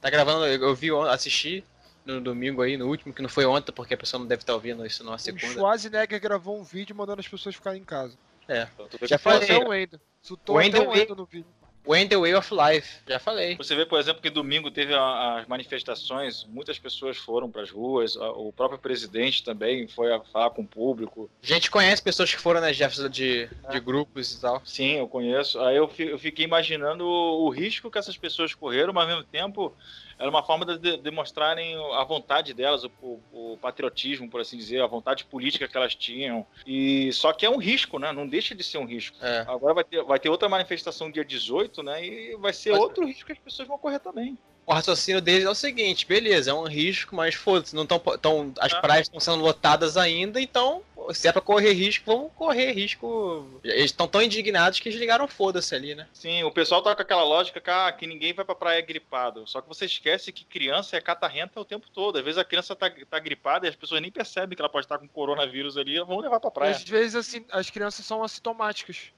Tá 0.00 0.10
gravando, 0.10 0.46
eu, 0.46 0.74
vi, 0.74 0.90
assisti 1.10 1.64
no 2.04 2.20
domingo 2.20 2.62
aí, 2.62 2.76
no 2.76 2.86
último, 2.86 3.12
que 3.12 3.20
não 3.20 3.28
foi 3.28 3.44
ontem, 3.44 3.72
porque 3.72 3.94
a 3.94 3.96
pessoa 3.98 4.20
não 4.20 4.26
deve 4.26 4.42
estar 4.42 4.54
ouvindo 4.54 4.84
isso 4.86 5.04
numa 5.04 5.16
O 5.16 5.18
segunda. 5.18 5.46
Schwarzenegger 5.46 6.20
gravou 6.20 6.58
um 6.58 6.62
vídeo 6.62 6.94
mandando 6.94 7.20
as 7.20 7.28
pessoas 7.28 7.54
ficarem 7.54 7.80
em 7.80 7.84
casa. 7.84 8.16
É. 8.48 8.66
vê 9.00 9.06
Já 9.06 9.18
falei. 9.18 9.50
O 9.56 9.68
Wendel. 9.68 10.00
Citou 10.22 10.56
O 10.56 10.58
até 10.58 10.66
Wendel 10.66 10.88
o 10.88 10.92
Wendel 10.92 11.16
no 11.16 11.24
vídeo. 11.26 11.46
When 11.86 12.08
the 12.08 12.16
Way 12.16 12.34
of 12.34 12.50
Life, 12.54 12.98
já 13.06 13.18
falei. 13.18 13.56
Você 13.56 13.74
vê, 13.74 13.86
por 13.86 13.98
exemplo, 13.98 14.20
que 14.20 14.30
domingo 14.30 14.70
teve 14.70 14.94
as 14.94 15.46
manifestações, 15.46 16.44
muitas 16.44 16.78
pessoas 16.78 17.16
foram 17.16 17.50
para 17.50 17.62
as 17.62 17.70
ruas, 17.70 18.16
o 18.16 18.52
próprio 18.52 18.78
presidente 18.78 19.42
também 19.42 19.88
foi 19.88 20.12
a 20.12 20.20
falar 20.20 20.50
com 20.50 20.62
o 20.62 20.66
público. 20.66 21.30
A 21.42 21.46
gente 21.46 21.70
conhece 21.70 22.02
pessoas 22.02 22.34
que 22.34 22.40
foram 22.40 22.60
nas 22.60 22.76
Jefferson 22.76 23.08
de, 23.08 23.48
de 23.70 23.80
grupos 23.80 24.34
e 24.34 24.40
tal. 24.40 24.60
Sim, 24.64 24.98
eu 24.98 25.08
conheço. 25.08 25.58
Aí 25.60 25.76
eu, 25.76 25.90
eu 25.98 26.18
fiquei 26.18 26.44
imaginando 26.44 27.04
o, 27.06 27.46
o 27.46 27.48
risco 27.48 27.90
que 27.90 27.98
essas 27.98 28.16
pessoas 28.16 28.54
correram, 28.54 28.92
mas 28.92 29.04
ao 29.04 29.16
mesmo 29.16 29.24
tempo 29.24 29.74
era 30.18 30.28
uma 30.28 30.42
forma 30.42 30.64
de, 30.66 30.78
de 30.78 30.96
demonstrarem 30.98 31.76
a 31.94 32.04
vontade 32.04 32.52
delas, 32.52 32.84
o, 32.84 32.90
o- 33.00 33.20
o 33.32 33.58
patriotismo, 33.60 34.28
por 34.28 34.40
assim 34.40 34.56
dizer, 34.56 34.82
a 34.82 34.86
vontade 34.86 35.24
política 35.24 35.68
que 35.68 35.76
elas 35.76 35.94
tinham. 35.94 36.46
E 36.66 37.12
só 37.12 37.32
que 37.32 37.46
é 37.46 37.50
um 37.50 37.56
risco, 37.58 37.98
né? 37.98 38.10
Não 38.12 38.26
deixa 38.26 38.54
de 38.54 38.62
ser 38.64 38.78
um 38.78 38.84
risco. 38.84 39.16
É. 39.22 39.40
Agora 39.48 39.74
vai 39.74 39.84
ter, 39.84 40.02
vai 40.02 40.18
ter 40.18 40.28
outra 40.28 40.48
manifestação 40.48 41.10
dia 41.10 41.24
18, 41.24 41.82
né? 41.82 42.04
E 42.04 42.36
vai 42.36 42.52
ser 42.52 42.70
Mas- 42.72 42.80
outro 42.80 43.06
risco 43.06 43.26
que 43.26 43.32
as 43.32 43.38
pessoas 43.38 43.68
vão 43.68 43.78
correr 43.78 43.98
também. 44.00 44.36
O 44.68 44.72
raciocínio 44.74 45.22
deles 45.22 45.46
é 45.46 45.48
o 45.48 45.54
seguinte, 45.54 46.04
beleza, 46.04 46.50
é 46.50 46.52
um 46.52 46.64
risco, 46.66 47.16
mas 47.16 47.34
foda-se, 47.34 47.74
não 47.74 47.86
tão, 47.86 47.98
tão, 47.98 48.52
as 48.60 48.74
Ah. 48.74 48.80
praias 48.82 49.06
estão 49.06 49.18
sendo 49.18 49.42
lotadas 49.42 49.96
ainda, 49.96 50.38
então, 50.38 50.82
se 51.14 51.26
é 51.26 51.32
pra 51.32 51.40
correr 51.40 51.72
risco, 51.72 52.04
vamos 52.04 52.30
correr 52.34 52.72
risco. 52.72 53.48
Eles 53.64 53.86
estão 53.86 54.06
tão 54.06 54.20
indignados 54.20 54.78
que 54.78 54.90
eles 54.90 55.00
ligaram 55.00 55.26
foda-se 55.26 55.74
ali, 55.74 55.94
né? 55.94 56.06
Sim, 56.12 56.44
o 56.44 56.50
pessoal 56.50 56.82
tá 56.82 56.94
com 56.94 57.00
aquela 57.00 57.24
lógica 57.24 57.62
que, 57.62 57.70
ah, 57.70 57.90
que 57.90 58.06
ninguém 58.06 58.34
vai 58.34 58.44
pra 58.44 58.54
praia 58.54 58.82
gripado. 58.82 59.46
Só 59.46 59.62
que 59.62 59.68
você 59.68 59.86
esquece 59.86 60.30
que 60.32 60.44
criança 60.44 60.98
é 60.98 61.00
catarrenta 61.00 61.58
o 61.58 61.64
tempo 61.64 61.86
todo. 61.90 62.18
Às 62.18 62.24
vezes 62.26 62.36
a 62.36 62.44
criança 62.44 62.76
tá, 62.76 62.90
tá 63.08 63.18
gripada 63.18 63.64
e 63.66 63.70
as 63.70 63.74
pessoas 63.74 64.02
nem 64.02 64.10
percebem 64.10 64.54
que 64.54 64.60
ela 64.60 64.68
pode 64.68 64.84
estar 64.84 64.98
com 64.98 65.08
coronavírus 65.08 65.78
ali 65.78 65.96
e 65.96 66.04
vão 66.04 66.18
levar 66.20 66.40
pra 66.40 66.50
praia. 66.50 66.72
Às 66.72 66.84
vezes, 66.84 67.14
assim, 67.16 67.42
as 67.50 67.70
crianças 67.70 68.04
são 68.04 68.22
assintomáticas. 68.22 69.12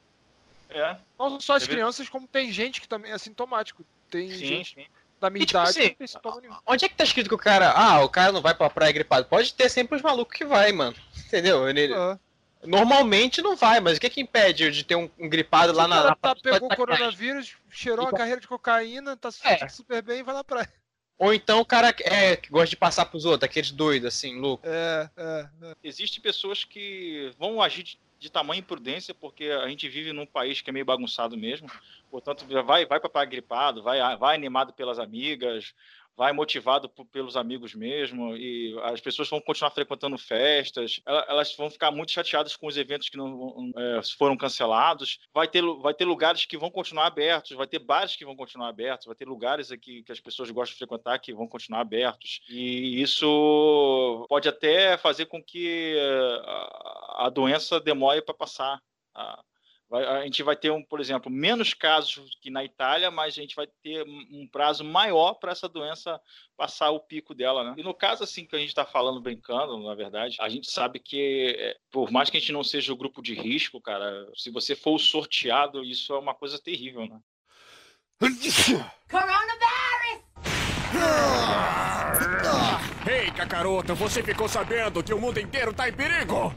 É, 0.69 0.97
Não 1.19 1.41
só 1.41 1.55
as 1.55 1.65
É 1.65 1.67
crianças, 1.67 2.09
como 2.09 2.29
tem 2.29 2.53
gente 2.53 2.81
que 2.81 2.87
também 2.87 3.11
é 3.11 3.15
assintomático. 3.15 3.85
Tem 4.09 4.29
sim, 4.29 4.37
gente 4.47 4.75
sim. 4.75 4.87
Da 5.21 5.31
minha 5.31 5.43
E, 5.43 5.47
tipo 5.47 5.59
idade 5.59 5.71
assim, 5.79 5.97
não 6.25 6.33
tem 6.33 6.41
nenhum. 6.43 6.57
Onde 6.67 6.85
é 6.85 6.89
que 6.89 6.95
tá 6.97 7.05
escrito 7.05 7.29
que 7.29 7.35
o 7.35 7.39
cara, 7.39 7.71
ah, 7.73 8.03
o 8.03 8.09
cara 8.09 8.33
não 8.33 8.41
vai 8.41 8.55
pra 8.55 8.71
praia 8.71 8.93
gripado? 8.93 9.27
Pode 9.27 9.53
ter 9.55 9.69
sempre 9.69 9.97
os 9.97 10.03
malucos 10.03 10.37
que 10.37 10.45
vai, 10.45 10.73
mano. 10.73 10.97
Entendeu? 11.27 11.69
Ele- 11.69 11.93
Ah. 11.95 12.19
Normalmente 12.63 13.41
não 13.41 13.57
vai, 13.57 13.81
mas 13.81 13.97
o 13.97 14.01
que 14.01 14.11
que 14.11 14.21
impede 14.21 14.71
de 14.71 14.85
ter 14.85 14.95
um, 14.95 15.09
um 15.19 15.29
gripado 15.31 15.73
lá 15.73 15.85
o 15.87 15.89
na... 15.89 15.97
cara 15.97 16.09
na 16.11 16.15
tá, 16.17 16.37
pegou 16.37 16.69
tá- 16.69 16.77
coronavírus, 16.77 17.57
cheirou 17.71 18.05
uma 18.05 18.11
Igual- 18.11 18.19
carreira 18.19 18.41
de 18.41 18.47
cocaína, 18.47 19.17
tá 19.17 19.31
se 19.31 19.41
É. 19.45 19.53
sentindo 19.53 19.71
super 19.71 20.03
bem 20.03 20.19
e 20.21 20.23
vai 20.23 20.35
na 20.35 20.45
praia. 20.45 20.71
Ou 21.19 21.33
então 21.33 21.61
o 21.61 21.65
cara 21.65 21.95
é, 22.01 22.37
que 22.37 22.51
gosta 22.51 22.69
de 22.69 22.77
passar 22.77 23.07
pros 23.07 23.25
outros, 23.25 23.45
aqueles 23.49 23.71
doidos, 23.71 24.09
assim, 24.09 24.39
louco. 24.39 24.67
É, 24.67 25.09
é, 25.17 25.49
é. 25.63 25.75
Existem 25.83 26.21
pessoas 26.23 26.63
que 26.65 27.33
vão 27.39 27.63
agir 27.63 27.83
de, 27.83 27.99
de 28.19 28.31
tamanha 28.31 28.61
imprudência, 28.61 29.15
porque 29.15 29.45
a 29.45 29.67
gente 29.69 29.89
vive 29.89 30.13
num 30.13 30.27
país 30.27 30.61
que 30.61 30.69
é 30.69 30.73
meio 30.73 30.85
bagunçado 30.85 31.37
mesmo. 31.39 31.71
Portanto, 32.11 32.45
vai, 32.65 32.85
vai 32.87 33.01
para 33.01 33.25
gripado, 33.25 33.83
vai, 33.83 33.99
vai 34.17 34.35
animado 34.35 34.73
pelas 34.73 34.99
amigas, 34.99 35.73
vai 36.17 36.33
motivado 36.33 36.89
pelos 37.11 37.35
amigos 37.37 37.75
mesmo, 37.75 38.37
e 38.37 38.79
as 38.83 39.01
pessoas 39.01 39.29
vão 39.31 39.41
continuar 39.41 39.71
frequentando 39.71 40.19
festas, 40.19 41.01
ela- 41.07 41.25
elas 41.29 41.55
vão 41.57 41.71
ficar 41.71 41.91
muito 41.91 42.13
chateadas 42.13 42.55
com 42.57 42.67
os 42.67 42.77
eventos 42.77 43.09
que 43.09 43.17
não 43.17 43.71
é, 43.77 44.01
foram 44.19 44.37
cancelados. 44.37 45.19
Vai 45.33 45.49
ter, 45.49 45.63
vai 45.81 45.95
ter 45.95 46.05
lugares 46.05 46.45
que 46.45 46.59
vão 46.59 46.71
continuar 46.71 47.07
abertos, 47.07 47.57
vai 47.57 47.67
ter 47.67 47.79
bares 47.79 48.17
que 48.17 48.25
vão 48.25 48.37
continuar 48.37 48.69
abertos, 48.69 49.07
vai 49.07 49.15
ter 49.17 49.27
lugares 49.27 49.71
aqui 49.71 50.03
que 50.03 50.13
as 50.13 50.21
pessoas 50.21 50.51
gostam 50.51 50.75
de 50.75 50.79
frequentar 50.79 51.19
que 51.21 51.33
vão 51.33 51.49
continuar 51.49 51.81
abertos. 51.81 52.41
E 52.51 53.01
isso 53.01 54.27
pode 54.29 54.49
até 54.49 54.99
fazer 54.99 55.27
com 55.27 55.43
que 55.43 55.95
eh, 55.97 56.41
a, 56.45 57.27
a 57.27 57.31
doença 57.31 57.81
demore 57.81 58.21
para 58.21 58.35
passar. 58.35 58.79
A- 59.15 59.43
vai- 59.91 60.07
a 60.07 60.23
gente 60.25 60.43
vai 60.43 60.55
ter, 60.57 60.71
um, 60.71 60.83
por 60.83 61.01
exemplo, 61.01 61.31
menos 61.31 61.75
casos 61.75 62.39
que 62.41 62.49
na 62.49 62.65
Itália, 62.65 63.11
mas 63.11 63.37
a 63.37 63.41
gente 63.41 63.57
vai 63.57 63.67
ter 63.83 64.05
um 64.05 64.49
prazo 64.51 64.85
maior 64.85 65.35
para 65.35 65.51
essa 65.53 65.69
doença 65.69 66.19
passar 66.57 66.91
o 66.91 67.01
pico 67.01 67.35
dela, 67.35 67.65
né? 67.65 67.75
E 67.77 67.83
no 67.83 67.93
caso 67.93 68.23
assim 68.23 68.47
que 68.47 68.55
a 68.55 68.59
gente 68.59 68.69
está 68.69 68.85
falando 68.87 69.21
brincando, 69.21 69.77
na 69.83 69.95
verdade, 69.95 70.37
a 70.41 70.49
gente 70.49 70.71
sabe 70.71 71.01
que 71.01 71.57
eh, 71.59 71.77
por 71.91 72.11
mais 72.13 72.31
que 72.31 72.37
a 72.37 72.41
gente 72.41 72.53
não 72.53 72.63
seja 72.63 72.93
o 72.93 72.97
grupo 72.97 73.21
de 73.21 73.35
risco, 73.35 73.81
cara, 73.81 74.27
se 74.37 74.51
você 74.51 74.77
for 74.77 74.95
o 74.95 74.99
sorteado, 74.99 75.83
isso 75.85 76.15
é 76.15 76.19
uma 76.19 76.35
coisa 76.35 76.59
terrível, 76.59 77.07
né? 77.07 77.19
Coronavirus! 79.11 80.21
Ei, 83.11 83.31
Cacarota, 83.31 83.95
você 83.95 84.23
ficou 84.23 84.47
sabendo 84.49 85.03
que 85.03 85.13
o 85.15 85.19
mundo 85.19 85.41
inteiro 85.41 85.73
tá 85.73 85.89
em 85.89 85.93
perigo? 85.93 86.55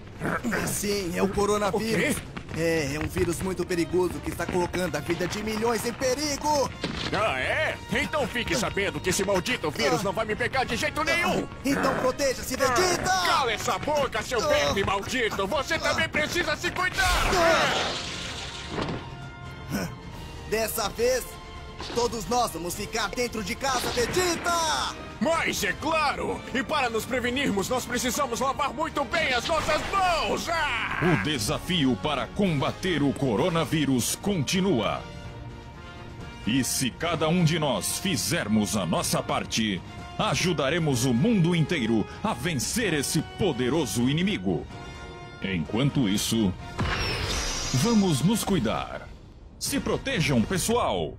Sim, 0.67 1.17
é 1.17 1.23
o 1.23 1.29
coronavírus. 1.29 2.17
É, 2.55 2.93
é 2.95 2.99
um 2.99 3.07
vírus 3.07 3.41
muito 3.41 3.65
perigoso 3.65 4.13
que 4.19 4.29
está 4.29 4.45
colocando 4.45 4.95
a 4.95 4.99
vida 4.99 5.27
de 5.27 5.41
milhões 5.41 5.85
em 5.85 5.93
perigo. 5.93 6.69
Ah, 7.11 7.39
é? 7.39 7.75
Então 7.91 8.27
fique 8.27 8.55
sabendo 8.55 8.99
que 8.99 9.09
esse 9.09 9.23
maldito 9.23 9.71
vírus 9.71 10.03
não 10.03 10.11
vai 10.11 10.25
me 10.25 10.35
pegar 10.35 10.63
de 10.63 10.75
jeito 10.75 11.03
nenhum. 11.03 11.47
Então 11.65 11.93
proteja-se, 11.95 12.55
Vegeta! 12.55 13.03
Cala 13.03 13.51
essa 13.51 13.79
boca, 13.79 14.21
seu 14.21 14.39
verme 14.47 14.83
maldito! 14.83 15.47
Você 15.47 15.79
também 15.79 16.07
precisa 16.07 16.55
se 16.55 16.69
cuidar! 16.69 17.31
Dessa 20.49 20.87
vez, 20.89 21.23
todos 21.95 22.27
nós 22.27 22.51
vamos 22.51 22.75
ficar 22.75 23.09
dentro 23.09 23.43
de 23.43 23.55
casa, 23.55 23.89
Vegeta! 23.89 24.95
Mas 25.23 25.63
é 25.63 25.71
claro! 25.71 26.41
E 26.53 26.61
para 26.61 26.89
nos 26.89 27.05
prevenirmos, 27.05 27.69
nós 27.69 27.85
precisamos 27.85 28.41
lavar 28.41 28.73
muito 28.73 29.05
bem 29.05 29.33
as 29.33 29.47
nossas 29.47 29.81
mãos! 29.89 30.49
Ah! 30.49 30.99
O 31.01 31.23
desafio 31.23 31.97
para 32.03 32.27
combater 32.27 33.01
o 33.01 33.13
coronavírus 33.13 34.17
continua. 34.17 35.01
E 36.45 36.61
se 36.61 36.89
cada 36.89 37.29
um 37.29 37.45
de 37.45 37.57
nós 37.57 37.99
fizermos 37.99 38.75
a 38.75 38.85
nossa 38.85 39.23
parte, 39.23 39.81
ajudaremos 40.19 41.05
o 41.05 41.13
mundo 41.13 41.55
inteiro 41.55 42.05
a 42.21 42.33
vencer 42.33 42.93
esse 42.93 43.21
poderoso 43.39 44.09
inimigo. 44.09 44.67
Enquanto 45.41 46.09
isso, 46.09 46.53
vamos 47.75 48.21
nos 48.21 48.43
cuidar. 48.43 49.07
Se 49.57 49.79
protejam, 49.79 50.41
pessoal! 50.41 51.17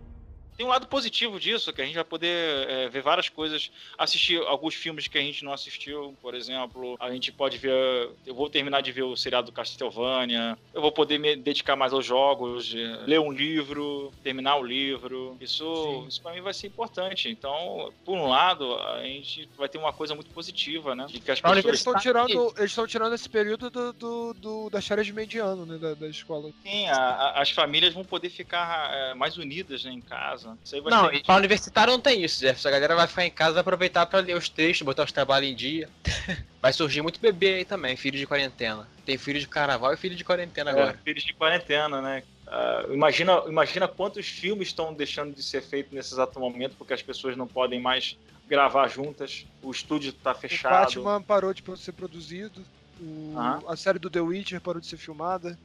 Tem 0.56 0.64
um 0.64 0.68
lado 0.68 0.86
positivo 0.86 1.40
disso, 1.40 1.72
que 1.72 1.82
a 1.82 1.84
gente 1.84 1.94
vai 1.94 2.04
poder 2.04 2.68
é, 2.68 2.88
ver 2.88 3.02
várias 3.02 3.28
coisas, 3.28 3.70
assistir 3.98 4.40
alguns 4.46 4.74
filmes 4.74 5.08
que 5.08 5.18
a 5.18 5.20
gente 5.20 5.44
não 5.44 5.52
assistiu, 5.52 6.16
por 6.22 6.34
exemplo. 6.34 6.96
A 7.00 7.10
gente 7.10 7.32
pode 7.32 7.58
ver. 7.58 8.10
Eu 8.24 8.34
vou 8.34 8.48
terminar 8.48 8.80
de 8.80 8.92
ver 8.92 9.02
o 9.02 9.16
seriado 9.16 9.46
do 9.46 9.52
Castlevania. 9.52 10.56
Eu 10.72 10.80
vou 10.80 10.92
poder 10.92 11.18
me 11.18 11.34
dedicar 11.36 11.76
mais 11.76 11.92
aos 11.92 12.06
jogos, 12.06 12.72
é, 12.74 13.04
ler 13.06 13.20
um 13.20 13.32
livro, 13.32 14.12
terminar 14.22 14.56
o 14.56 14.62
livro. 14.64 15.36
Isso, 15.40 16.04
isso 16.08 16.22
para 16.22 16.32
mim 16.34 16.40
vai 16.40 16.54
ser 16.54 16.68
importante. 16.68 17.28
Então, 17.28 17.92
por 18.04 18.16
um 18.16 18.28
lado, 18.28 18.76
a 18.78 19.02
gente 19.02 19.48
vai 19.56 19.68
ter 19.68 19.78
uma 19.78 19.92
coisa 19.92 20.14
muito 20.14 20.30
positiva, 20.30 20.94
né? 20.94 21.06
De 21.06 21.18
que 21.20 21.30
as 21.30 21.40
Pra 21.40 21.50
Eles 21.52 21.64
pessoas. 21.64 21.78
estão 21.80 21.94
tirando, 22.00 22.54
eles 22.56 22.70
estão 22.70 22.86
tirando 22.86 23.14
esse 23.14 23.28
período 23.28 23.70
do, 23.70 23.92
do, 23.92 24.34
do- 24.34 24.70
das 24.70 24.86
férias 24.86 25.06
de 25.06 25.12
mediano, 25.12 25.66
né, 25.66 25.78
da, 25.78 25.94
da 25.94 26.08
escola. 26.08 26.50
Sim, 26.62 26.86
a- 26.88 26.96
a- 26.96 27.42
as 27.42 27.50
famílias 27.50 27.92
vão 27.92 28.04
poder 28.04 28.30
ficar 28.30 28.92
é, 28.94 29.14
mais 29.14 29.36
unidas 29.36 29.84
né, 29.84 29.92
em 29.92 30.00
casa. 30.00 30.43
Casa. 30.44 30.58
Isso 30.64 30.74
aí 30.74 30.80
vai 30.80 30.90
Não, 30.92 31.08
ser- 31.08 31.14
e 31.16 31.22
pra 31.22 31.36
universitário 31.36 31.92
não 31.92 32.00
tem 32.00 32.22
isso, 32.22 32.40
Jefferson. 32.40 32.68
A 32.68 32.72
galera 32.72 32.94
vai 32.96 33.06
ficar 33.06 33.24
em 33.26 33.30
casa, 33.30 33.52
vai 33.54 33.60
aproveitar 33.62 34.06
pra 34.06 34.20
ler 34.20 34.36
os 34.36 34.48
textos, 34.48 34.84
botar 34.84 35.04
os 35.04 35.12
trabalhos 35.12 35.50
em 35.50 35.54
dia. 35.54 35.88
Vai 36.64 36.72
surgir 36.72 37.02
muito 37.02 37.20
bebê 37.20 37.56
aí 37.56 37.64
também, 37.66 37.94
filho 37.94 38.16
de 38.16 38.26
quarentena. 38.26 38.88
Tem 39.04 39.18
filho 39.18 39.38
de 39.38 39.46
carnaval 39.46 39.92
e 39.92 39.98
filho 39.98 40.16
de 40.16 40.24
quarentena 40.24 40.70
É, 40.70 40.72
agora. 40.72 40.98
filhos 41.04 41.22
de 41.22 41.34
quarentena, 41.34 42.00
né? 42.00 42.22
Ah, 42.46 42.86
imagina, 42.88 43.42
imagina 43.46 43.86
quantos 43.86 44.26
filmes 44.26 44.68
estão 44.68 44.94
deixando 44.94 45.34
de 45.34 45.42
ser 45.42 45.60
feitos 45.62 45.92
nesse 45.92 46.14
exato 46.14 46.40
momento 46.40 46.74
porque 46.78 46.94
as 46.94 47.02
pessoas 47.02 47.36
não 47.36 47.46
podem 47.46 47.78
mais 47.82 48.16
gravar 48.48 48.88
juntas, 48.88 49.44
o 49.62 49.70
estúdio 49.70 50.10
tá 50.14 50.32
O 50.32 50.34
fechado. 50.34 50.72
Batman 51.02 51.20
parou 51.20 51.52
de 51.52 51.62
ser 51.76 51.92
produzido. 51.92 52.64
o-. 52.98 53.34
A 53.68 53.76
série 53.76 53.98
do 53.98 54.08
The 54.08 54.20
Witcher 54.22 54.58
parou 54.62 54.80
de 54.80 54.86
ser 54.86 54.96
filmada. 54.96 55.58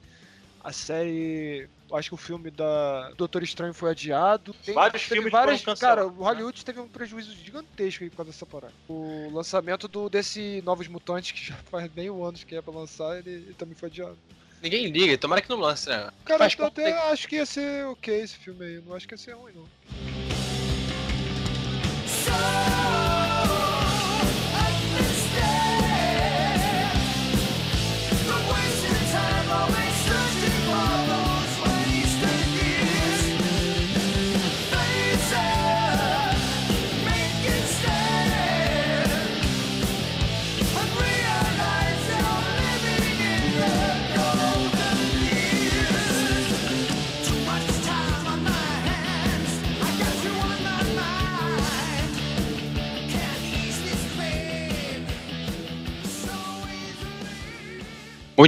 A 0.63 0.72
série. 0.74 1.69
Acho 1.91 2.10
que 2.10 2.13
o 2.15 2.17
filme 2.17 2.52
da 2.52 3.10
Doutor 3.17 3.41
Estranho 3.41 3.74
foi 3.74 3.89
adiado. 3.91 4.54
Tem, 4.63 4.76
Vários 4.76 5.02
teve 5.04 5.15
filmes 5.15 5.32
várias, 5.32 5.62
foram 5.62 5.76
Cara, 5.78 5.95
cancelados, 6.02 6.19
o 6.19 6.24
Hollywood 6.24 6.65
teve 6.65 6.80
um 6.80 6.88
prejuízo 6.88 7.32
gigantesco 7.36 8.04
aí 8.04 8.10
por 8.12 8.17
causa 8.17 8.32
dessa 8.32 8.45
parada. 8.45 8.74
O 8.88 9.30
lançamento 9.34 9.88
do, 9.88 10.08
desse 10.10 10.62
Novos 10.63 10.88
Mutantes, 10.88 11.32
que 11.32 11.43
já 11.43 11.56
faz 11.72 11.91
meio 11.95 12.24
anos 12.24 12.43
que 12.43 12.56
é 12.56 12.62
pra 12.62 12.74
lançar, 12.74 13.17
ele, 13.17 13.30
ele 13.32 13.54
também 13.58 13.74
foi 13.76 13.89
adiado. 13.89 14.17
Ninguém 14.62 14.88
liga, 14.88 15.17
tomara 15.17 15.41
que 15.41 15.50
não 15.50 15.58
lance, 15.58 15.89
né? 15.89 16.12
Cara, 16.26 16.39
Faz 16.39 16.54
eu 16.60 16.65
até 16.65 16.91
parte- 16.91 17.12
acho 17.13 17.28
que 17.28 17.38
ia 17.38 17.45
ser 17.45 17.86
ok 17.88 18.13
esse 18.22 18.36
filme 18.38 18.65
aí. 18.65 18.84
Não 18.86 18.93
acho 18.95 19.08
que 19.08 19.13
ia 19.13 19.17
ser 19.17 19.32
ruim, 19.34 19.54
não. 19.56 19.65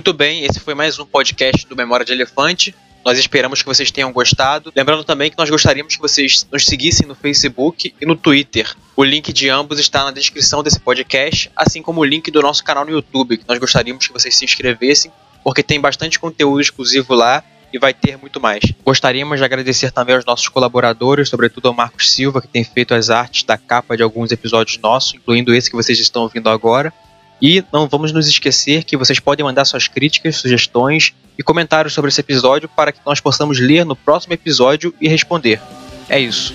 Muito 0.01 0.13
bem, 0.13 0.43
esse 0.43 0.59
foi 0.59 0.73
mais 0.73 0.97
um 0.97 1.05
podcast 1.05 1.67
do 1.67 1.75
Memória 1.75 2.03
de 2.03 2.11
Elefante. 2.11 2.73
Nós 3.05 3.19
esperamos 3.19 3.61
que 3.61 3.67
vocês 3.67 3.91
tenham 3.91 4.11
gostado. 4.11 4.73
Lembrando 4.75 5.03
também 5.03 5.29
que 5.29 5.37
nós 5.37 5.47
gostaríamos 5.47 5.95
que 5.95 6.01
vocês 6.01 6.47
nos 6.51 6.65
seguissem 6.65 7.07
no 7.07 7.13
Facebook 7.13 7.93
e 8.01 8.03
no 8.03 8.15
Twitter. 8.15 8.75
O 8.95 9.03
link 9.03 9.31
de 9.31 9.47
ambos 9.47 9.77
está 9.77 10.03
na 10.03 10.09
descrição 10.09 10.63
desse 10.63 10.79
podcast, 10.79 11.51
assim 11.55 11.83
como 11.83 12.01
o 12.01 12.03
link 12.03 12.31
do 12.31 12.41
nosso 12.41 12.63
canal 12.63 12.83
no 12.83 12.89
YouTube, 12.89 13.37
que 13.37 13.43
nós 13.47 13.59
gostaríamos 13.59 14.07
que 14.07 14.11
vocês 14.11 14.35
se 14.35 14.43
inscrevessem, 14.43 15.11
porque 15.43 15.61
tem 15.61 15.79
bastante 15.79 16.17
conteúdo 16.17 16.59
exclusivo 16.59 17.13
lá 17.13 17.43
e 17.71 17.77
vai 17.77 17.93
ter 17.93 18.17
muito 18.17 18.41
mais. 18.41 18.63
Gostaríamos 18.83 19.37
de 19.37 19.45
agradecer 19.45 19.91
também 19.91 20.15
aos 20.15 20.25
nossos 20.25 20.49
colaboradores, 20.49 21.29
sobretudo 21.29 21.67
ao 21.67 21.75
Marcos 21.75 22.11
Silva, 22.11 22.41
que 22.41 22.47
tem 22.47 22.63
feito 22.63 22.95
as 22.95 23.11
artes 23.11 23.43
da 23.43 23.55
capa 23.55 23.95
de 23.95 24.01
alguns 24.01 24.31
episódios 24.31 24.79
nossos, 24.79 25.13
incluindo 25.13 25.53
esse 25.53 25.69
que 25.69 25.75
vocês 25.75 25.99
estão 25.99 26.23
ouvindo 26.23 26.49
agora. 26.49 26.91
E 27.41 27.63
não 27.73 27.87
vamos 27.87 28.11
nos 28.11 28.27
esquecer 28.27 28.83
que 28.83 28.95
vocês 28.95 29.19
podem 29.19 29.43
mandar 29.43 29.65
suas 29.65 29.87
críticas, 29.87 30.37
sugestões 30.37 31.13
e 31.37 31.43
comentários 31.43 31.93
sobre 31.93 32.09
esse 32.09 32.21
episódio 32.21 32.69
para 32.69 32.91
que 32.91 32.99
nós 33.05 33.19
possamos 33.19 33.59
ler 33.59 33.83
no 33.85 33.95
próximo 33.95 34.33
episódio 34.33 34.93
e 35.01 35.07
responder. 35.07 35.59
É 36.07 36.19
isso. 36.19 36.53